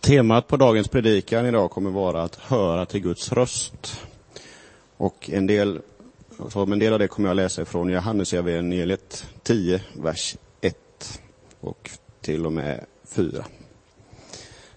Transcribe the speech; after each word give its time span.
Temat 0.00 0.48
på 0.48 0.56
dagens 0.56 0.88
predikan 0.88 1.46
idag 1.46 1.70
kommer 1.70 1.90
vara 1.90 2.22
att 2.22 2.36
höra 2.36 2.86
till 2.86 3.00
Guds 3.00 3.32
röst. 3.32 4.00
Och 4.96 5.30
en 5.30 5.46
del, 5.46 5.80
som 6.48 6.72
en 6.72 6.78
del 6.78 6.92
av 6.92 6.98
det 6.98 7.08
kommer 7.08 7.28
jag 7.28 7.36
läsa 7.36 7.62
ifrån 7.62 7.90
Johannesevangeliet 7.90 9.26
10, 9.42 9.80
vers 10.02 10.36
1 10.60 10.76
och 11.60 11.90
till 12.20 12.46
och 12.46 12.52
med 12.52 12.84
4. 13.08 13.44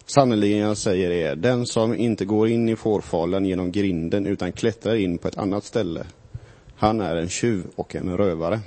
Sannerligen 0.05 0.59
jag 0.59 0.77
säger 0.77 1.11
er, 1.11 1.35
den 1.35 1.65
som 1.65 1.95
inte 1.95 2.25
går 2.25 2.47
in 2.47 2.69
i 2.69 2.75
fårfalen 2.75 3.45
genom 3.45 3.71
grinden 3.71 4.25
utan 4.25 4.51
klättrar 4.51 4.95
in 4.95 5.17
på 5.17 5.27
ett 5.27 5.37
annat 5.37 5.63
ställe, 5.63 6.05
han 6.75 7.01
är 7.01 7.15
en 7.15 7.29
tjuv 7.29 7.63
och 7.75 7.95
en 7.95 8.17
rövare. 8.17 8.59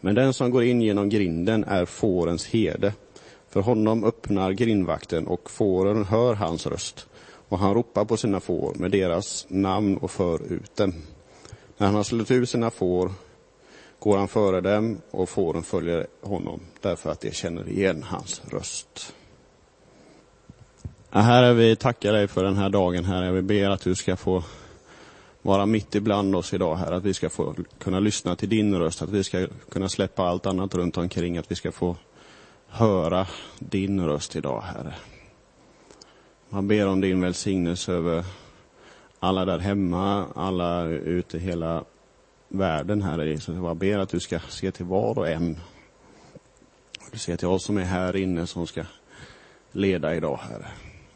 Men 0.00 0.14
den 0.14 0.32
som 0.32 0.50
går 0.50 0.64
in 0.64 0.82
genom 0.82 1.08
grinden 1.08 1.64
är 1.64 1.84
fårens 1.84 2.46
herde. 2.46 2.92
För 3.56 3.62
honom 3.62 4.04
öppnar 4.04 4.52
grindvakten 4.52 5.26
och 5.26 5.50
fåren 5.50 6.04
hör 6.04 6.34
hans 6.34 6.66
röst 6.66 7.06
och 7.48 7.58
han 7.58 7.74
ropar 7.74 8.04
på 8.04 8.16
sina 8.16 8.40
får 8.40 8.74
med 8.74 8.90
deras 8.90 9.46
namn 9.48 9.96
och 9.96 10.10
för 10.10 10.52
ut 10.52 10.76
dem. 10.76 10.94
När 11.76 11.86
han 11.86 11.96
har 11.96 12.02
släppt 12.02 12.30
ut 12.30 12.48
sina 12.48 12.70
får 12.70 13.10
går 13.98 14.18
han 14.18 14.28
före 14.28 14.60
dem 14.60 15.00
och 15.10 15.28
fåren 15.28 15.62
följer 15.62 16.06
honom 16.22 16.60
därför 16.80 17.10
att 17.10 17.20
de 17.20 17.30
känner 17.30 17.68
igen 17.68 18.02
hans 18.02 18.42
röst. 18.50 19.14
Ja, 21.10 21.20
herre, 21.20 21.54
vi 21.54 21.76
tackar 21.76 22.12
dig 22.12 22.28
för 22.28 22.44
den 22.44 22.56
här 22.56 22.68
dagen, 22.68 23.04
Herre. 23.04 23.32
Vi 23.32 23.42
ber 23.42 23.70
att 23.70 23.80
du 23.80 23.94
ska 23.94 24.16
få 24.16 24.44
vara 25.42 25.66
mitt 25.66 25.94
ibland 25.94 26.36
oss 26.36 26.54
idag, 26.54 26.76
här, 26.76 26.92
att 26.92 27.04
vi 27.04 27.14
ska 27.14 27.30
få 27.30 27.54
kunna 27.78 28.00
lyssna 28.00 28.36
till 28.36 28.48
din 28.48 28.74
röst, 28.74 29.02
att 29.02 29.10
vi 29.10 29.24
ska 29.24 29.46
kunna 29.70 29.88
släppa 29.88 30.22
allt 30.22 30.46
annat 30.46 30.74
runt 30.74 30.96
omkring, 30.96 31.38
att 31.38 31.50
vi 31.50 31.54
ska 31.54 31.72
få 31.72 31.96
höra 32.76 33.26
din 33.58 34.06
röst 34.06 34.36
idag, 34.36 34.60
Herre. 34.60 34.94
Man 36.48 36.68
ber 36.68 36.86
om 36.86 37.00
din 37.00 37.20
välsignelse 37.20 37.92
över 37.92 38.24
alla 39.20 39.44
där 39.44 39.58
hemma, 39.58 40.26
alla 40.34 40.84
ute 40.84 41.36
i 41.36 41.40
hela 41.40 41.84
världen, 42.48 43.02
Herre 43.02 43.28
Jesus. 43.28 43.56
Jag 43.56 43.76
ber 43.76 43.98
att 43.98 44.08
du 44.08 44.20
ska 44.20 44.40
se 44.40 44.70
till 44.70 44.84
var 44.84 45.18
och 45.18 45.28
en. 45.28 45.60
Du 47.12 47.18
ser 47.18 47.36
till 47.36 47.48
oss 47.48 47.64
som 47.64 47.78
är 47.78 47.84
här 47.84 48.16
inne 48.16 48.46
som 48.46 48.66
ska 48.66 48.84
leda 49.72 50.14
idag, 50.14 50.40
Herre. 50.42 50.68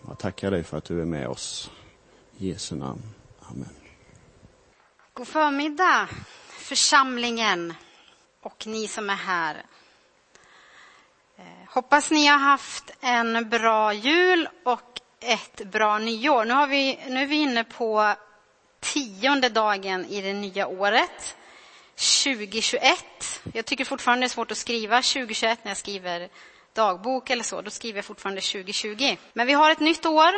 Jag 0.09 0.19
tackar 0.19 0.51
dig 0.51 0.65
för 0.65 0.79
att 0.79 0.85
du 0.85 1.01
är 1.01 1.07
med 1.07 1.29
oss. 1.29 1.71
I 2.39 2.49
Jesu 2.49 2.77
namn. 2.77 3.03
Amen. 3.41 3.69
God 5.13 5.29
förmiddag, 5.29 6.09
församlingen 6.49 7.75
och 8.43 8.67
ni 8.67 8.89
som 8.89 9.11
är 9.11 9.15
här. 9.15 9.57
Hoppas 11.73 12.11
ni 12.11 12.27
har 12.27 12.39
haft 12.39 12.91
en 13.01 13.49
bra 13.49 13.93
jul 13.93 14.49
och 14.65 15.01
ett 15.21 15.65
bra 15.65 15.99
nyår. 15.99 16.45
Nu, 16.45 16.55
har 16.55 16.67
vi, 16.67 16.99
nu 17.09 17.23
är 17.23 17.27
vi 17.27 17.37
inne 17.37 17.65
på 17.65 18.15
tionde 18.81 19.49
dagen 19.49 20.05
i 20.05 20.21
det 20.21 20.33
nya 20.33 20.67
året, 20.67 21.37
2021. 22.25 23.41
Jag 23.55 23.67
tycker 23.67 23.85
fortfarande 23.85 24.23
det 24.23 24.27
är 24.27 24.29
svårt 24.29 24.51
att 24.51 24.59
skriva 24.59 25.03
2021 25.03 25.59
när 25.63 25.71
jag 25.71 25.79
skriver 25.79 26.29
dagbok 26.75 27.31
eller 27.31 27.45
så. 27.45 27.63
Då 27.63 27.71
skriver 27.71 27.99
jag 27.99 28.05
fortfarande 28.05 28.41
2020. 28.41 29.17
Men 29.33 29.47
vi 29.47 29.53
har 29.53 29.71
ett 29.71 29.81
nytt 29.81 30.07
år 30.07 30.35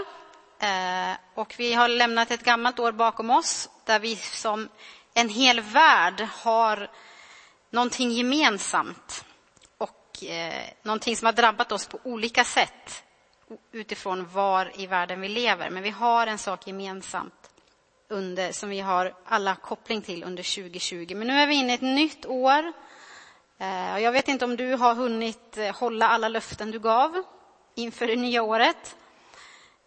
eh, 0.61 1.17
och 1.35 1.55
vi 1.59 1.75
har 1.75 1.89
lämnat 1.89 2.31
ett 2.31 2.45
gammalt 2.45 2.79
år 2.79 2.93
bakom 2.93 3.31
oss 3.31 3.69
där 3.85 4.01
vi 4.01 4.17
som 4.17 4.69
en 5.15 5.29
hel 5.29 5.61
värld 5.61 6.21
har 6.21 6.91
någonting 7.71 8.11
gemensamt 8.11 9.25
och 10.23 10.29
eh, 10.29 10.65
någonting 10.83 11.17
som 11.17 11.27
har 11.27 11.33
drabbat 11.33 11.73
oss 11.73 11.87
på 11.87 11.99
olika 12.03 12.45
sätt 12.45 13.05
utifrån 13.73 14.29
var 14.33 14.81
i 14.81 14.87
världen 14.87 15.21
vi 15.21 15.29
lever. 15.29 15.71
Men 15.71 15.83
vi 15.83 15.91
har 15.91 16.27
en 16.27 16.39
sak 16.39 16.67
gemensamt 16.67 17.51
under, 18.09 18.53
som 18.53 18.69
vi 18.69 18.81
har 18.81 19.15
alla 19.27 19.55
koppling 19.55 20.03
till 20.03 20.25
under 20.25 20.63
2020. 20.63 21.15
Men 21.17 21.27
nu 21.27 21.35
är 21.35 21.47
vi 21.47 21.55
inne 21.55 21.73
i 21.73 21.75
ett 21.75 21.81
nytt 21.81 22.27
år. 22.27 22.73
Eh, 23.59 23.99
jag 23.99 24.13
vet 24.13 24.29
inte 24.29 24.45
om 24.45 24.57
du 24.57 24.75
har 24.75 24.95
hunnit 24.95 25.59
eh, 25.59 25.75
hålla 25.75 26.09
alla 26.09 26.29
löften 26.29 26.71
du 26.71 26.79
gav 26.79 27.23
inför 27.75 28.07
det 28.07 28.17
nya 28.17 28.43
året. 28.43 28.97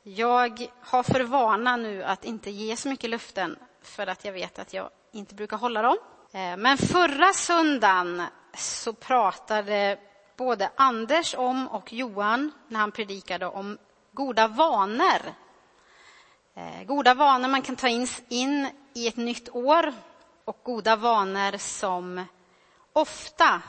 Jag 0.04 0.68
har 0.82 1.04
för 1.04 1.22
vana 1.22 1.78
nu 1.78 2.04
att 2.04 2.26
inte 2.26 2.52
ge 2.52 2.76
så 2.76 2.90
mycket 2.90 3.10
löften 3.10 3.60
för 3.82 4.08
att 4.08 4.26
jag 4.26 4.34
vet 4.34 4.60
att 4.60 4.74
jag 4.74 4.90
inte 5.12 5.36
brukar 5.36 5.58
hålla 5.58 5.82
dem. 5.82 5.98
Eh, 6.32 6.58
men 6.58 6.78
förra 6.78 7.34
söndagen 7.34 8.24
så 8.54 8.94
pratade 8.94 10.00
både 10.38 10.70
Anders 10.76 11.36
om 11.38 11.68
och 11.68 11.94
Johan 11.94 12.52
när 12.68 12.80
han 12.80 12.92
predikade 12.92 13.46
om 13.46 13.78
goda 14.12 14.48
vanor. 14.48 15.34
Eh, 16.56 16.84
goda 16.86 17.14
vanor 17.14 17.48
man 17.48 17.62
kan 17.62 17.76
ta 17.76 17.88
in 18.30 18.70
i 18.94 19.08
ett 19.08 19.18
nytt 19.18 19.50
år 19.50 19.94
och 20.46 20.60
goda 20.64 20.96
vanor 20.96 21.58
som 21.58 22.26
ofta 22.94 23.62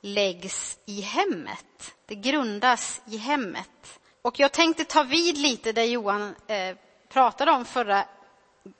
läggs 0.00 0.78
i 0.86 1.00
hemmet. 1.00 1.94
Det 2.06 2.14
grundas 2.14 3.02
i 3.06 3.16
hemmet. 3.16 4.00
Och 4.22 4.40
jag 4.40 4.52
tänkte 4.52 4.84
ta 4.84 5.02
vid 5.02 5.38
lite 5.38 5.72
där 5.72 5.84
Johan 5.84 6.34
eh, 6.46 6.76
pratade 7.08 7.50
om 7.50 7.64
förra, 7.64 8.04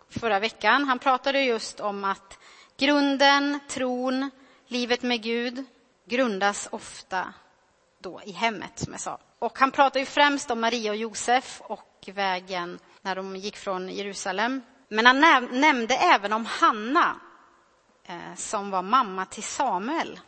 förra 0.09 0.39
veckan. 0.39 0.85
Han 0.85 0.99
pratade 0.99 1.41
just 1.43 1.81
om 1.81 2.05
att 2.05 2.39
grunden, 2.77 3.61
tron, 3.69 4.31
livet 4.67 5.03
med 5.03 5.23
Gud 5.23 5.65
grundas 6.07 6.69
ofta 6.73 7.35
då 7.99 8.21
i 8.25 8.33
hemmet, 8.33 8.79
som 8.79 8.93
jag 8.93 9.01
sa. 9.01 9.19
Och 9.39 9.59
han 9.59 9.71
pratar 9.71 10.01
ju 10.01 10.07
främst 10.07 10.51
om 10.51 10.61
Maria 10.61 10.91
och 10.91 10.97
Josef 10.97 11.61
och 11.65 12.09
vägen 12.15 12.79
när 13.03 13.17
de 13.17 13.37
gick 13.37 13.57
från 13.57 13.89
Jerusalem. 13.89 14.63
Men 14.89 15.07
han 15.07 15.49
nämnde 15.61 15.95
även 15.95 16.33
om 16.33 16.47
Hanna, 16.47 17.21
eh, 18.05 18.35
som 18.37 18.71
var 18.71 18.83
mamma 18.83 19.27
till 19.27 19.43
Samuel 19.43 20.21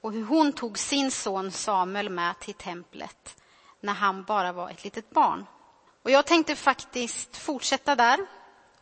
och 0.00 0.12
hur 0.12 0.24
hon 0.24 0.52
tog 0.52 0.78
sin 0.78 1.10
son 1.10 1.50
Samuel 1.50 2.10
med 2.10 2.38
till 2.38 2.54
templet 2.54 3.36
när 3.80 3.92
han 3.92 4.24
bara 4.24 4.52
var 4.52 4.70
ett 4.70 4.84
litet 4.84 5.10
barn. 5.10 5.46
Och 6.02 6.10
jag 6.10 6.26
tänkte 6.26 6.56
faktiskt 6.56 7.36
fortsätta 7.36 7.96
där 7.96 8.26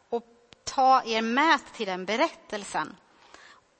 och 0.08 0.24
ta 0.64 1.02
er 1.04 1.22
med 1.22 1.60
till 1.72 1.86
den 1.86 2.04
berättelsen 2.04 2.96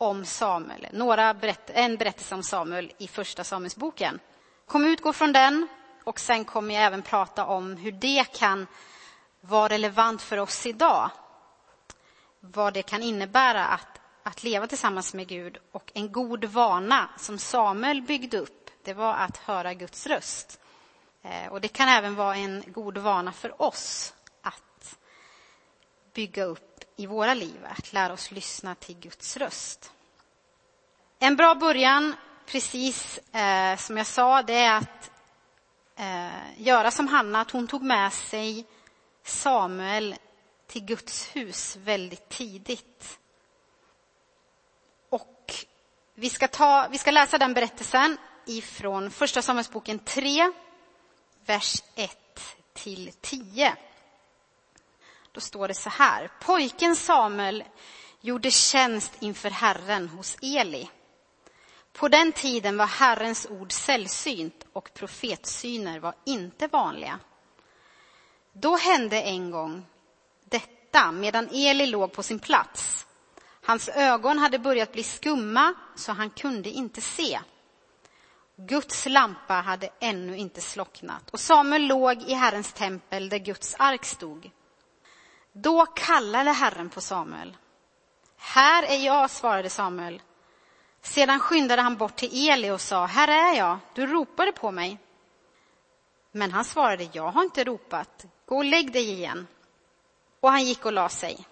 om 0.01 0.25
Samuel. 0.25 0.87
Några 0.93 1.35
berätt 1.35 1.71
en 1.71 1.97
berättelse 1.97 2.35
om 2.35 2.43
Samuel 2.43 2.93
i 2.99 3.09
första 3.09 3.45
Samuelsboken. 3.45 4.21
Kom 4.67 4.85
utgå 4.85 5.13
från 5.13 5.33
den 5.33 5.69
och 6.05 6.21
sen 6.21 6.45
kommer 6.45 6.75
jag 6.75 6.85
även 6.85 7.03
prata 7.03 7.47
om 7.47 7.77
hur 7.77 7.93
det 7.93 8.25
kan 8.33 8.67
vara 9.41 9.69
relevant 9.69 10.23
för 10.23 10.39
oss 10.39 10.67
idag. 10.67 11.11
Vad 12.41 12.75
det 12.75 12.83
kan 12.83 13.03
innebära 13.03 13.67
att, 13.67 14.01
att 14.23 14.43
leva 14.43 14.67
tillsammans 14.67 15.15
med 15.15 15.29
Gud 15.29 15.59
och 15.73 15.93
en 15.95 16.13
god 16.13 16.45
vana 16.45 17.09
som 17.19 17.39
Samuel 17.39 18.03
byggde 18.03 18.39
upp, 18.39 18.71
det 18.85 18.95
var 18.95 19.15
att 19.15 19.37
höra 19.37 19.75
Guds 19.75 20.07
röst. 20.07 20.61
Eh, 21.23 21.53
och 21.53 21.61
det 21.61 21.69
kan 21.69 21.89
även 21.89 22.15
vara 22.15 22.37
en 22.37 22.65
god 22.67 22.99
vana 22.99 23.33
för 23.33 23.63
oss 23.63 24.15
att 24.43 24.99
bygga 26.15 26.45
upp 26.45 26.70
i 27.01 27.07
våra 27.07 27.35
liv, 27.35 27.67
att 27.79 27.93
lära 27.93 28.13
oss 28.13 28.31
lyssna 28.31 28.75
till 28.75 28.97
Guds 28.99 29.37
röst. 29.37 29.93
En 31.19 31.37
bra 31.37 31.55
början, 31.55 32.15
precis 32.47 33.19
eh, 33.19 33.77
som 33.77 33.97
jag 33.97 34.07
sa, 34.07 34.43
det 34.43 34.55
är 34.55 34.77
att 34.77 35.11
eh, 35.97 36.63
göra 36.63 36.91
som 36.91 37.09
Hanna, 37.09 37.41
att 37.41 37.51
hon 37.51 37.67
tog 37.69 37.83
med 37.83 38.13
sig 38.13 38.65
Samuel 39.25 40.15
till 40.67 40.85
Guds 40.85 41.37
hus 41.37 41.77
väldigt 41.77 42.29
tidigt. 42.29 43.19
Och 45.11 45.55
vi 46.15 46.31
ska, 46.31 46.49
ta, 46.49 46.89
vi 46.91 46.99
ska 46.99 47.11
läsa 47.11 47.39
den 47.39 47.55
berättelsen 47.55 48.17
ifrån 48.47 49.11
Första 49.11 49.43
Samuelsboken 49.43 49.99
3, 49.99 50.53
vers 51.47 51.83
1 51.95 52.57
till 52.73 53.13
10. 53.21 53.77
Då 55.33 55.41
står 55.41 55.69
det 55.69 55.75
så 55.75 55.91
här. 55.91 56.31
Pojken 56.41 56.97
Samuel 56.97 57.65
gjorde 58.21 58.51
tjänst 58.51 59.13
inför 59.21 59.51
Herren 59.51 60.09
hos 60.09 60.37
Eli. 60.43 60.91
På 61.93 62.09
den 62.09 62.33
tiden 62.33 62.77
var 62.77 62.87
Herrens 62.87 63.47
ord 63.51 63.73
sällsynt 63.73 64.67
och 64.73 64.95
profetsyner 64.95 65.99
var 65.99 66.15
inte 66.25 66.67
vanliga. 66.67 67.19
Då 68.53 68.77
hände 68.77 69.23
en 69.23 69.51
gång 69.51 69.87
detta 70.45 71.13
medan 71.13 71.49
Eli 71.53 71.87
låg 71.87 72.13
på 72.13 72.23
sin 72.23 72.39
plats. 72.39 73.07
Hans 73.63 73.89
ögon 73.89 74.39
hade 74.39 74.59
börjat 74.59 74.93
bli 74.93 75.03
skumma 75.03 75.75
så 75.97 76.13
han 76.13 76.31
kunde 76.31 76.71
inte 76.71 77.01
se. 77.01 77.41
Guds 78.57 79.07
lampa 79.07 79.55
hade 79.55 79.91
ännu 80.01 80.37
inte 80.37 80.61
slocknat 80.61 81.31
och 81.31 81.41
Samuel 81.41 81.87
låg 81.87 82.23
i 82.23 82.35
Herrens 82.35 82.73
tempel 82.73 83.29
där 83.29 83.39
Guds 83.39 83.75
ark 83.79 84.05
stod. 84.05 84.51
Då 85.53 85.87
kallade 85.87 86.51
Herren 86.51 86.91
på 86.91 87.01
Samuel. 87.01 87.57
Här 88.37 88.83
är 88.83 88.97
jag, 88.97 89.31
svarade 89.31 89.71
Samuel. 89.71 90.23
Sedan 91.03 91.41
skyndade 91.41 91.83
han 91.83 91.97
bort 91.97 92.17
till 92.17 92.49
Eli 92.51 92.71
och 92.71 92.81
sa, 92.81 93.07
här 93.07 93.29
är 93.29 93.59
jag, 93.59 93.79
du 93.95 94.07
ropade 94.07 94.53
på 94.53 94.71
mig. 94.71 94.99
Men 96.33 96.53
han 96.53 96.65
svarade, 96.65 97.09
jag 97.13 97.31
har 97.31 97.43
inte 97.43 97.65
ropat. 97.65 98.27
Gå 98.47 98.57
och 98.57 98.65
lägg 98.65 98.93
dig 98.93 99.11
igen. 99.11 99.47
Och 100.41 100.51
han 100.51 100.65
gick 100.65 100.87
och 100.87 100.93
la 100.93 101.09
sig. 101.09 101.47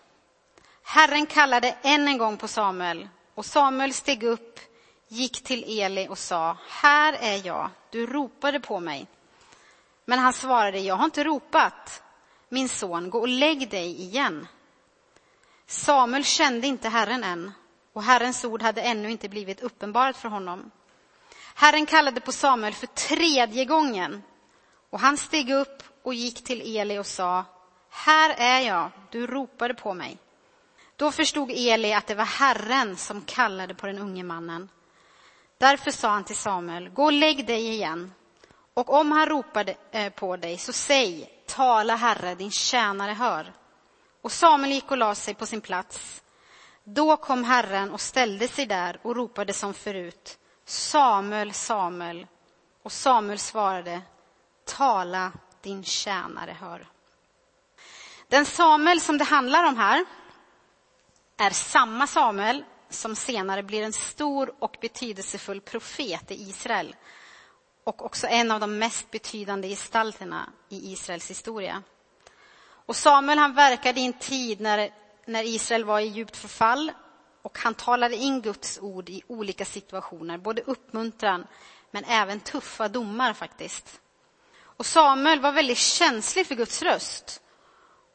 Herren 0.83 1.27
kallade 1.27 1.77
än 1.83 2.09
en 2.09 2.19
gång 2.19 2.37
på 2.37 2.49
Samuel 2.49 3.09
och 3.35 3.45
Samuel 3.45 3.95
steg 3.95 4.23
upp, 4.23 4.61
gick 5.09 5.45
till 5.45 5.81
Eli 5.81 6.09
och 6.09 6.19
sa, 6.19 6.57
här 6.69 7.13
är 7.13 7.47
jag, 7.47 7.71
du 7.91 8.07
ropade 8.07 8.61
på 8.61 8.81
mig. 8.81 9.07
Men 10.05 10.19
han 10.19 10.33
svarade, 10.33 10.79
jag 10.79 10.95
har 10.95 11.05
inte 11.05 11.25
ropat. 11.25 12.03
Min 12.49 12.69
son, 12.69 13.11
gå 13.11 13.19
och 13.19 13.29
lägg 13.29 13.71
dig 13.71 14.01
igen. 14.01 14.47
Samuel 15.67 16.25
kände 16.25 16.67
inte 16.67 16.89
Herren 16.89 17.25
än 17.25 17.53
och 17.93 18.03
Herrens 18.03 18.45
ord 18.45 18.63
hade 18.63 18.83
ännu 18.83 19.11
inte 19.11 19.29
blivit 19.29 19.61
uppenbarat 19.61 20.17
för 20.17 20.29
honom. 20.29 20.71
Herren 21.55 21.87
kallade 21.87 22.21
på 22.21 22.33
Samuel 22.33 22.75
för 22.75 22.87
tredje 22.87 23.65
gången 23.65 24.23
och 24.91 25.01
han 25.01 25.17
steg 25.17 25.51
upp 25.51 25.83
och 26.03 26.15
gick 26.15 26.45
till 26.45 26.77
Eli 26.77 26.99
och 26.99 27.07
sa, 27.07 27.45
här 27.91 28.35
är 28.39 28.61
jag, 28.61 28.91
du 29.11 29.27
ropade 29.27 29.75
på 29.75 29.95
mig. 29.95 30.19
Då 30.97 31.13
förstod 31.13 31.51
Eli 31.51 31.93
att 31.93 32.07
det 32.07 32.15
var 32.15 32.25
Herren 32.25 32.97
som 32.97 33.23
kallade 33.23 33.75
på 33.75 33.87
den 33.87 33.99
unge 33.99 34.23
mannen. 34.23 34.69
Därför 35.59 35.91
sa 35.91 36.09
han 36.09 36.25
till 36.25 36.37
Samuel, 36.37 36.89
gå 36.89 37.05
och 37.05 37.13
lägg 37.13 37.47
dig 37.47 37.69
igen. 37.69 38.13
Och 38.75 38.93
om 38.93 39.13
han 39.13 39.27
ropade 39.27 39.75
eh, 39.91 40.13
på 40.13 40.37
dig, 40.37 40.59
så 40.59 40.73
säg, 40.73 41.38
tala 41.49 41.97
Herre, 41.97 42.35
din 42.35 42.51
tjänare 42.51 43.13
hör. 43.13 43.53
Och 44.23 44.33
Samuel 44.33 44.73
gick 44.73 44.91
och 44.91 44.97
la 44.97 45.15
sig 45.15 45.35
på 45.35 45.47
sin 45.47 45.61
plats. 45.61 46.23
Då 46.85 47.17
kom 47.17 47.45
Herren 47.45 47.91
och 47.91 48.01
ställde 48.01 48.49
sig 48.49 48.67
där 48.67 49.01
och 49.03 49.17
ropade 49.17 49.53
som 49.53 49.75
förut, 49.75 50.39
Samuel, 50.65 51.53
Samuel. 51.53 52.27
Och 52.83 52.93
Samuel 52.93 53.39
svarade, 53.39 54.01
tala, 54.65 55.33
din 55.63 55.85
tjänare 55.85 56.57
hör. 56.61 56.87
Den 58.29 58.47
Samuel 58.47 59.01
som 59.01 59.19
det 59.19 59.25
handlar 59.25 59.65
om 59.65 59.77
här 59.77 60.05
är 61.37 61.51
samma 61.51 62.07
Samuel 62.07 62.65
som 62.91 63.17
senare 63.17 63.63
blir 63.63 63.83
en 63.83 63.93
stor 63.93 64.55
och 64.59 64.77
betydelsefull 64.81 65.61
profet 65.61 66.31
i 66.31 66.35
Israel 66.35 66.97
och 67.89 68.05
också 68.05 68.27
en 68.27 68.51
av 68.51 68.61
de 68.61 68.79
mest 68.79 69.11
betydande 69.11 69.69
gestalterna 69.69 70.53
i 70.69 70.93
Israels 70.93 71.31
historia. 71.31 71.83
Och 72.87 72.97
Samuel 72.97 73.39
han 73.39 73.55
verkade 73.55 74.01
i 74.01 74.05
en 74.05 74.13
tid 74.13 74.61
när, 74.61 74.91
när 75.27 75.43
Israel 75.43 75.85
var 75.85 76.01
i 76.01 76.07
djupt 76.07 76.37
förfall 76.37 76.93
och 77.43 77.59
han 77.59 77.75
talade 77.75 78.17
in 78.17 78.43
Guds 78.43 78.79
ord 78.83 79.09
i 79.09 79.23
olika 79.27 79.65
situationer, 79.65 80.39
både 80.39 80.63
uppmuntran 80.63 81.47
men 81.91 82.05
även 82.05 82.41
tuffa 82.41 82.89
domar 82.89 83.33
faktiskt. 83.33 84.01
Och 84.61 84.87
Samuel 84.87 85.41
var 85.41 85.53
väldigt 85.53 85.79
känslig 85.79 86.47
för 86.47 86.55
Guds 86.55 86.83
röst. 86.83 87.43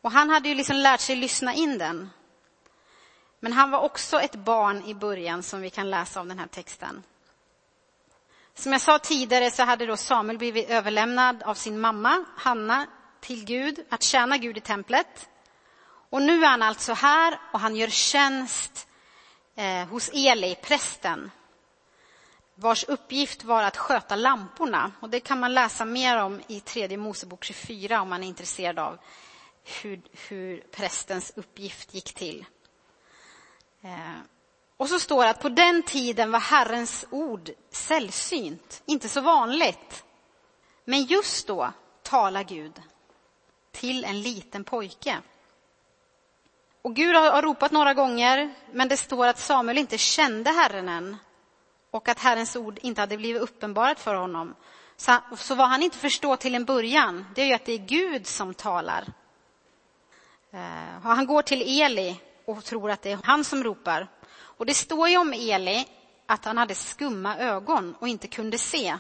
Och 0.02 0.12
han 0.12 0.30
hade 0.30 0.50
ju 0.50 0.56
liksom 0.56 0.75
lärt 0.75 1.02
sig 1.02 1.16
lyssna 1.16 1.54
in 1.54 1.78
den. 1.78 2.10
Men 3.40 3.54
han 3.54 3.72
var 3.72 3.80
också 3.80 4.20
ett 4.20 4.36
barn 4.36 4.84
i 4.86 4.94
början 4.94 5.44
som 5.44 5.62
vi 5.62 5.70
kan 5.70 5.90
läsa 5.90 6.20
av 6.20 6.28
den 6.28 6.40
här 6.40 6.48
texten. 6.48 7.04
Som 8.55 8.71
jag 8.71 8.81
sa 8.81 9.00
tidigare 9.00 9.51
så 9.51 9.63
hade 9.63 9.85
då 9.85 9.97
Samuel 9.97 10.38
blivit 10.38 10.69
överlämnad 10.69 11.44
av 11.44 11.53
sin 11.53 11.79
mamma 11.79 12.25
Hanna 12.35 12.88
till 13.19 13.45
Gud, 13.45 13.85
att 13.89 14.03
tjäna 14.03 14.38
Gud 14.38 14.57
i 14.57 14.61
templet. 14.61 15.29
Och 16.09 16.21
nu 16.21 16.44
är 16.44 16.47
han 16.47 16.61
alltså 16.61 16.94
här 16.94 17.39
och 17.53 17.59
han 17.59 17.75
gör 17.75 17.88
tjänst 17.88 18.88
eh, 19.55 19.88
hos 19.88 20.09
Eli, 20.13 20.55
prästen, 20.55 21.31
vars 22.55 22.83
uppgift 22.83 23.44
var 23.44 23.63
att 23.63 23.77
sköta 23.77 24.15
lamporna. 24.15 24.91
Och 25.00 25.09
det 25.09 25.19
kan 25.19 25.39
man 25.39 25.53
läsa 25.53 25.85
mer 25.85 26.23
om 26.23 26.41
i 26.47 26.59
tredje 26.59 26.97
Mosebok 26.97 27.44
24 27.44 28.01
om 28.01 28.09
man 28.09 28.23
är 28.23 28.27
intresserad 28.27 28.79
av 28.79 28.97
hur, 29.63 30.01
hur 30.29 30.61
prästens 30.61 31.33
uppgift 31.35 31.94
gick 31.94 32.13
till. 32.13 32.45
Eh, 33.81 34.19
och 34.83 34.89
så 34.89 35.00
står 35.00 35.24
det 35.24 35.30
att 35.30 35.41
på 35.41 35.50
den 35.50 35.83
tiden 35.83 36.31
var 36.31 36.39
Herrens 36.39 37.06
ord 37.09 37.50
sällsynt, 37.69 38.81
inte 38.85 39.09
så 39.09 39.21
vanligt. 39.21 40.03
Men 40.85 41.03
just 41.03 41.47
då 41.47 41.74
talar 42.01 42.44
Gud 42.44 42.81
till 43.71 44.06
en 44.06 44.21
liten 44.21 44.63
pojke. 44.63 45.18
Och 46.81 46.95
Gud 46.95 47.15
har 47.15 47.41
ropat 47.41 47.71
några 47.71 47.94
gånger, 47.94 48.53
men 48.71 48.88
det 48.88 48.97
står 48.97 49.27
att 49.27 49.39
Samuel 49.39 49.77
inte 49.77 49.97
kände 49.97 50.50
Herren 50.50 50.89
än 50.89 51.18
och 51.91 52.09
att 52.09 52.19
Herrens 52.19 52.56
ord 52.56 52.79
inte 52.81 53.01
hade 53.01 53.18
blivit 53.18 53.41
uppenbarat 53.41 54.00
för 54.00 54.15
honom. 54.15 54.56
Så, 54.97 55.18
så 55.38 55.56
vad 55.56 55.69
han 55.69 55.83
inte 55.83 55.97
förstår 55.97 56.36
till 56.36 56.56
en 56.56 56.65
början, 56.65 57.25
det 57.36 57.41
är 57.41 57.45
ju 57.45 57.53
att 57.53 57.65
det 57.65 57.74
är 57.74 57.77
Gud 57.77 58.27
som 58.27 58.53
talar. 58.53 59.06
Eh, 60.51 61.01
han 61.03 61.25
går 61.25 61.41
till 61.41 61.81
Eli 61.81 62.19
och 62.45 62.63
tror 62.63 62.91
att 62.91 63.01
det 63.01 63.12
är 63.12 63.19
han 63.24 63.44
som 63.44 63.63
ropar. 63.63 64.07
Och 64.63 64.68
det 64.68 64.74
står 64.74 65.10
ju 65.10 65.18
om 65.18 65.33
Eli 65.33 65.88
att 66.25 66.45
han 66.45 66.57
hade 66.57 66.75
skumma 66.75 67.38
ögon 67.38 67.95
och 68.00 68.07
inte 68.07 68.27
kunde 68.27 68.57
se. 68.57 68.98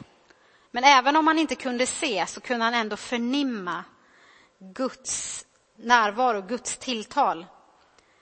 Men 0.71 0.83
även 0.83 1.15
om 1.15 1.27
han 1.27 1.39
inte 1.39 1.55
kunde 1.55 1.85
se 1.85 2.25
så 2.27 2.41
kunde 2.41 2.65
han 2.65 2.73
ändå 2.73 2.97
förnimma 2.97 3.83
Guds 4.59 5.45
närvaro, 5.75 6.41
Guds 6.41 6.77
tilltal. 6.77 7.45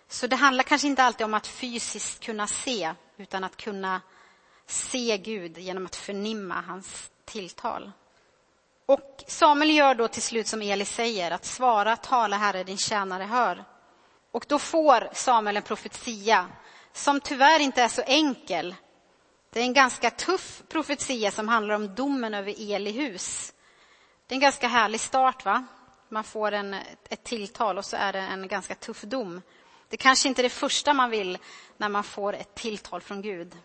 Så 0.07 0.27
det 0.27 0.35
handlar 0.35 0.63
kanske 0.63 0.87
inte 0.87 1.03
alltid 1.03 1.25
om 1.25 1.33
att 1.33 1.47
fysiskt 1.47 2.23
kunna 2.23 2.47
se, 2.47 2.93
utan 3.17 3.43
att 3.43 3.57
kunna 3.57 4.01
se 4.65 5.17
Gud 5.17 5.57
genom 5.57 5.85
att 5.85 5.95
förnimma 5.95 6.61
hans 6.67 7.11
tilltal. 7.25 7.91
Och 8.85 9.23
Samuel 9.27 9.71
gör 9.71 9.95
då 9.95 10.07
till 10.07 10.21
slut 10.21 10.47
som 10.47 10.61
Eli 10.61 10.85
säger, 10.85 11.31
att 11.31 11.45
svara, 11.45 11.95
tala 11.95 12.37
Herre, 12.37 12.63
din 12.63 12.77
tjänare 12.77 13.23
hör. 13.23 13.63
Och 14.31 14.45
då 14.47 14.59
får 14.59 15.09
Samuel 15.13 15.57
en 15.57 15.63
profetia 15.63 16.47
som 16.93 17.19
tyvärr 17.19 17.59
inte 17.59 17.81
är 17.81 17.87
så 17.87 18.01
enkel. 18.01 18.75
Det 19.53 19.59
är 19.59 19.63
en 19.63 19.73
ganska 19.73 20.09
tuff 20.09 20.63
profetia 20.69 21.31
som 21.31 21.47
handlar 21.47 21.75
om 21.75 21.95
domen 21.95 22.33
över 22.33 22.73
Elihus. 22.73 23.53
Det 24.27 24.33
är 24.33 24.37
en 24.37 24.41
ganska 24.41 24.67
härlig 24.67 24.99
start, 24.99 25.45
va? 25.45 25.65
Man 26.09 26.23
får 26.23 26.51
en, 26.51 26.73
ett 27.09 27.23
tilltal 27.23 27.77
och 27.77 27.85
så 27.85 27.97
är 27.97 28.13
det 28.13 28.19
en 28.19 28.47
ganska 28.47 28.75
tuff 28.75 29.01
dom. 29.01 29.41
Det 29.89 29.97
kanske 29.97 30.27
inte 30.27 30.41
är 30.41 30.43
det 30.43 30.49
första 30.49 30.93
man 30.93 31.09
vill 31.09 31.37
när 31.77 31.89
man 31.89 32.03
får 32.03 32.33
ett 32.33 32.55
tilltal 32.55 33.01
från 33.01 33.21
Gud. 33.21 33.57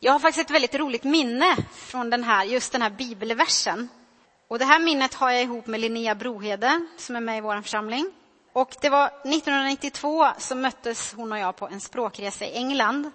Jag 0.00 0.12
har 0.12 0.18
faktiskt 0.18 0.46
ett 0.50 0.54
väldigt 0.54 0.74
roligt 0.74 1.04
minne 1.04 1.56
från 1.72 2.10
den 2.10 2.24
här, 2.24 2.44
just 2.44 2.72
den 2.72 2.82
här 2.82 2.90
bibelversen. 2.90 3.88
Och 4.48 4.58
det 4.58 4.64
här 4.64 4.78
minnet 4.78 5.14
har 5.14 5.30
jag 5.30 5.42
ihop 5.42 5.66
med 5.66 5.80
Linnea 5.80 6.14
Brohede 6.14 6.86
som 6.98 7.16
är 7.16 7.20
med 7.20 7.38
i 7.38 7.40
vår 7.40 7.62
församling. 7.62 8.12
Och 8.52 8.76
det 8.80 8.88
var 8.88 9.06
1992 9.06 10.28
som 10.38 10.60
möttes 10.60 11.12
hon 11.12 11.32
och 11.32 11.38
jag 11.38 11.56
på 11.56 11.68
en 11.68 11.80
språkresa 11.80 12.44
i 12.44 12.56
England. 12.56 13.10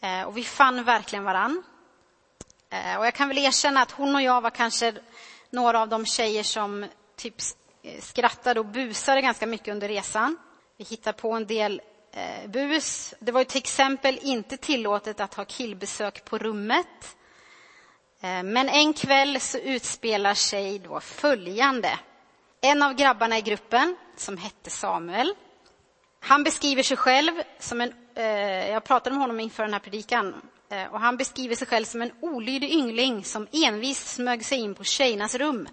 Eh, 0.00 0.22
och 0.22 0.36
vi 0.36 0.44
fann 0.44 0.84
verkligen 0.84 1.24
varann. 1.24 1.62
Eh, 2.70 2.98
och 2.98 3.06
jag 3.06 3.14
kan 3.14 3.28
väl 3.28 3.38
erkänna 3.38 3.82
att 3.82 3.90
hon 3.90 4.14
och 4.14 4.22
jag 4.22 4.40
var 4.40 4.50
kanske 4.50 4.94
några 5.50 5.80
av 5.80 5.88
de 5.88 6.06
tjejer 6.06 6.42
som 6.42 6.86
typ 7.16 7.34
eh, 7.82 8.00
skrattade 8.00 8.60
och 8.60 8.66
busade 8.66 9.20
ganska 9.20 9.46
mycket 9.46 9.68
under 9.68 9.88
resan. 9.88 10.36
Vi 10.76 10.84
hittade 10.84 11.18
på 11.18 11.32
en 11.32 11.46
del 11.46 11.82
bus. 12.46 13.14
Det 13.18 13.32
var 13.32 13.40
ju 13.40 13.44
till 13.44 13.58
exempel 13.58 14.18
inte 14.22 14.56
tillåtet 14.56 15.20
att 15.20 15.34
ha 15.34 15.44
killbesök 15.44 16.24
på 16.24 16.38
rummet. 16.38 17.16
Men 18.20 18.68
en 18.68 18.92
kväll 18.92 19.40
så 19.40 19.58
utspelar 19.58 20.34
sig 20.34 20.78
då 20.78 21.00
följande. 21.00 21.98
En 22.60 22.82
av 22.82 22.94
grabbarna 22.94 23.38
i 23.38 23.40
gruppen, 23.40 23.96
som 24.22 24.36
hette 24.36 24.70
Samuel, 24.70 25.34
han 26.20 26.44
beskriver 26.44 26.82
sig 26.82 26.96
själv 26.96 27.32
som 27.58 27.80
en... 27.80 27.94
Eh, 28.14 28.70
jag 28.70 28.84
pratade 28.84 29.16
med 29.16 29.22
honom 29.22 29.40
inför 29.40 29.62
den 29.62 29.72
här 29.72 29.80
predikan. 29.80 30.34
Eh, 30.70 30.92
och 30.92 31.00
han 31.00 31.16
beskriver 31.16 31.54
sig 31.54 31.66
själv 31.66 31.84
som 31.84 32.02
en 32.02 32.12
olydig 32.20 32.70
yngling 32.70 33.24
som 33.24 33.46
envist 33.52 34.08
smög 34.08 34.44
sig 34.44 34.58
in 34.58 34.74
på 34.74 34.84
tjejernas 34.84 35.34
rum 35.34 35.68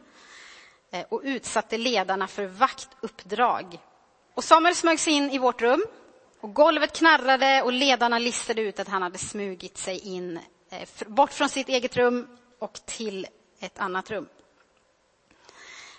eh, 0.91 1.05
och 1.09 1.21
utsatte 1.23 1.77
ledarna 1.77 2.27
för 2.27 2.45
vaktuppdrag. 2.45 3.79
Och 4.35 4.43
Samuel 4.43 4.75
smög 4.75 4.99
sig 4.99 5.13
in 5.13 5.29
i 5.29 5.37
vårt 5.37 5.61
rum 5.61 5.83
och 6.39 6.53
golvet 6.53 6.97
knarrade 6.97 7.61
och 7.61 7.73
ledarna 7.73 8.19
listade 8.19 8.61
ut 8.61 8.79
att 8.79 8.87
han 8.87 9.01
hade 9.01 9.17
smugit 9.17 9.77
sig 9.77 9.99
in 9.99 10.39
eh, 10.69 11.07
bort 11.07 11.33
från 11.33 11.49
sitt 11.49 11.69
eget 11.69 11.97
rum 11.97 12.27
och 12.59 12.73
till 12.85 13.27
ett 13.59 13.79
annat 13.79 14.11
rum. 14.11 14.27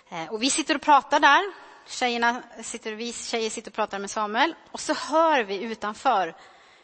Eh, 0.09 0.33
och 0.33 0.43
vi 0.43 0.49
sitter 0.49 0.75
och 0.75 0.81
pratar 0.81 1.19
där. 1.19 1.70
Tjejerna 1.91 2.43
sitter, 2.61 2.91
vi 2.91 3.13
tjejer 3.13 3.49
sitter 3.49 3.71
och 3.71 3.75
pratar 3.75 3.99
med 3.99 4.11
Samuel. 4.11 4.55
Och 4.71 4.79
så 4.79 4.93
hör 4.93 5.43
vi 5.43 5.63
utanför 5.63 6.35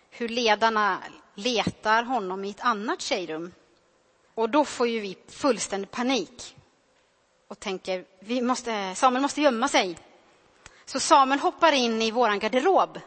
hur 0.09 0.29
ledarna 0.29 0.97
letar 1.35 2.03
honom 2.03 2.45
i 2.45 2.49
ett 2.49 2.61
annat 2.61 3.01
tjejrum. 3.01 3.53
Och 4.35 4.49
då 4.49 4.65
får 4.65 4.87
ju 4.87 4.99
vi 4.99 5.17
fullständig 5.27 5.91
panik 5.91 6.55
och 7.47 7.59
tänker 7.59 8.05
vi 8.19 8.41
måste, 8.41 8.95
Samuel 8.95 9.21
måste 9.21 9.41
gömma 9.41 9.67
sig. 9.67 9.97
Så 10.85 10.99
Samuel 10.99 11.39
hoppar 11.39 11.71
in 11.71 12.01
i 12.01 12.11
vår 12.11 12.35
garderob. 12.35 12.99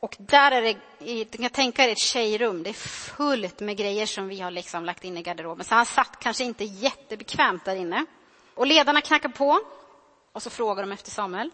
Och 0.00 0.16
där 0.18 0.52
är 0.52 0.62
det, 0.62 0.76
jag 0.98 1.30
kan 1.30 1.50
tänka 1.50 1.84
er 1.84 1.88
ett 1.88 1.98
tjejrum, 1.98 2.62
det 2.62 2.70
är 2.70 2.74
fullt 2.74 3.60
med 3.60 3.76
grejer 3.76 4.06
som 4.06 4.28
vi 4.28 4.40
har 4.40 4.50
liksom 4.50 4.84
lagt 4.84 5.04
in 5.04 5.18
i 5.18 5.22
garderoben. 5.22 5.64
Så 5.64 5.74
han 5.74 5.86
satt 5.86 6.18
kanske 6.20 6.44
inte 6.44 6.64
jättebekvämt 6.64 7.64
där 7.64 7.76
inne. 7.76 8.06
Och 8.54 8.66
ledarna 8.66 9.00
knackar 9.00 9.28
på 9.28 9.60
och 10.32 10.42
så 10.42 10.50
frågar 10.50 10.82
de 10.82 10.92
efter 10.92 11.10
Samuel. 11.10 11.50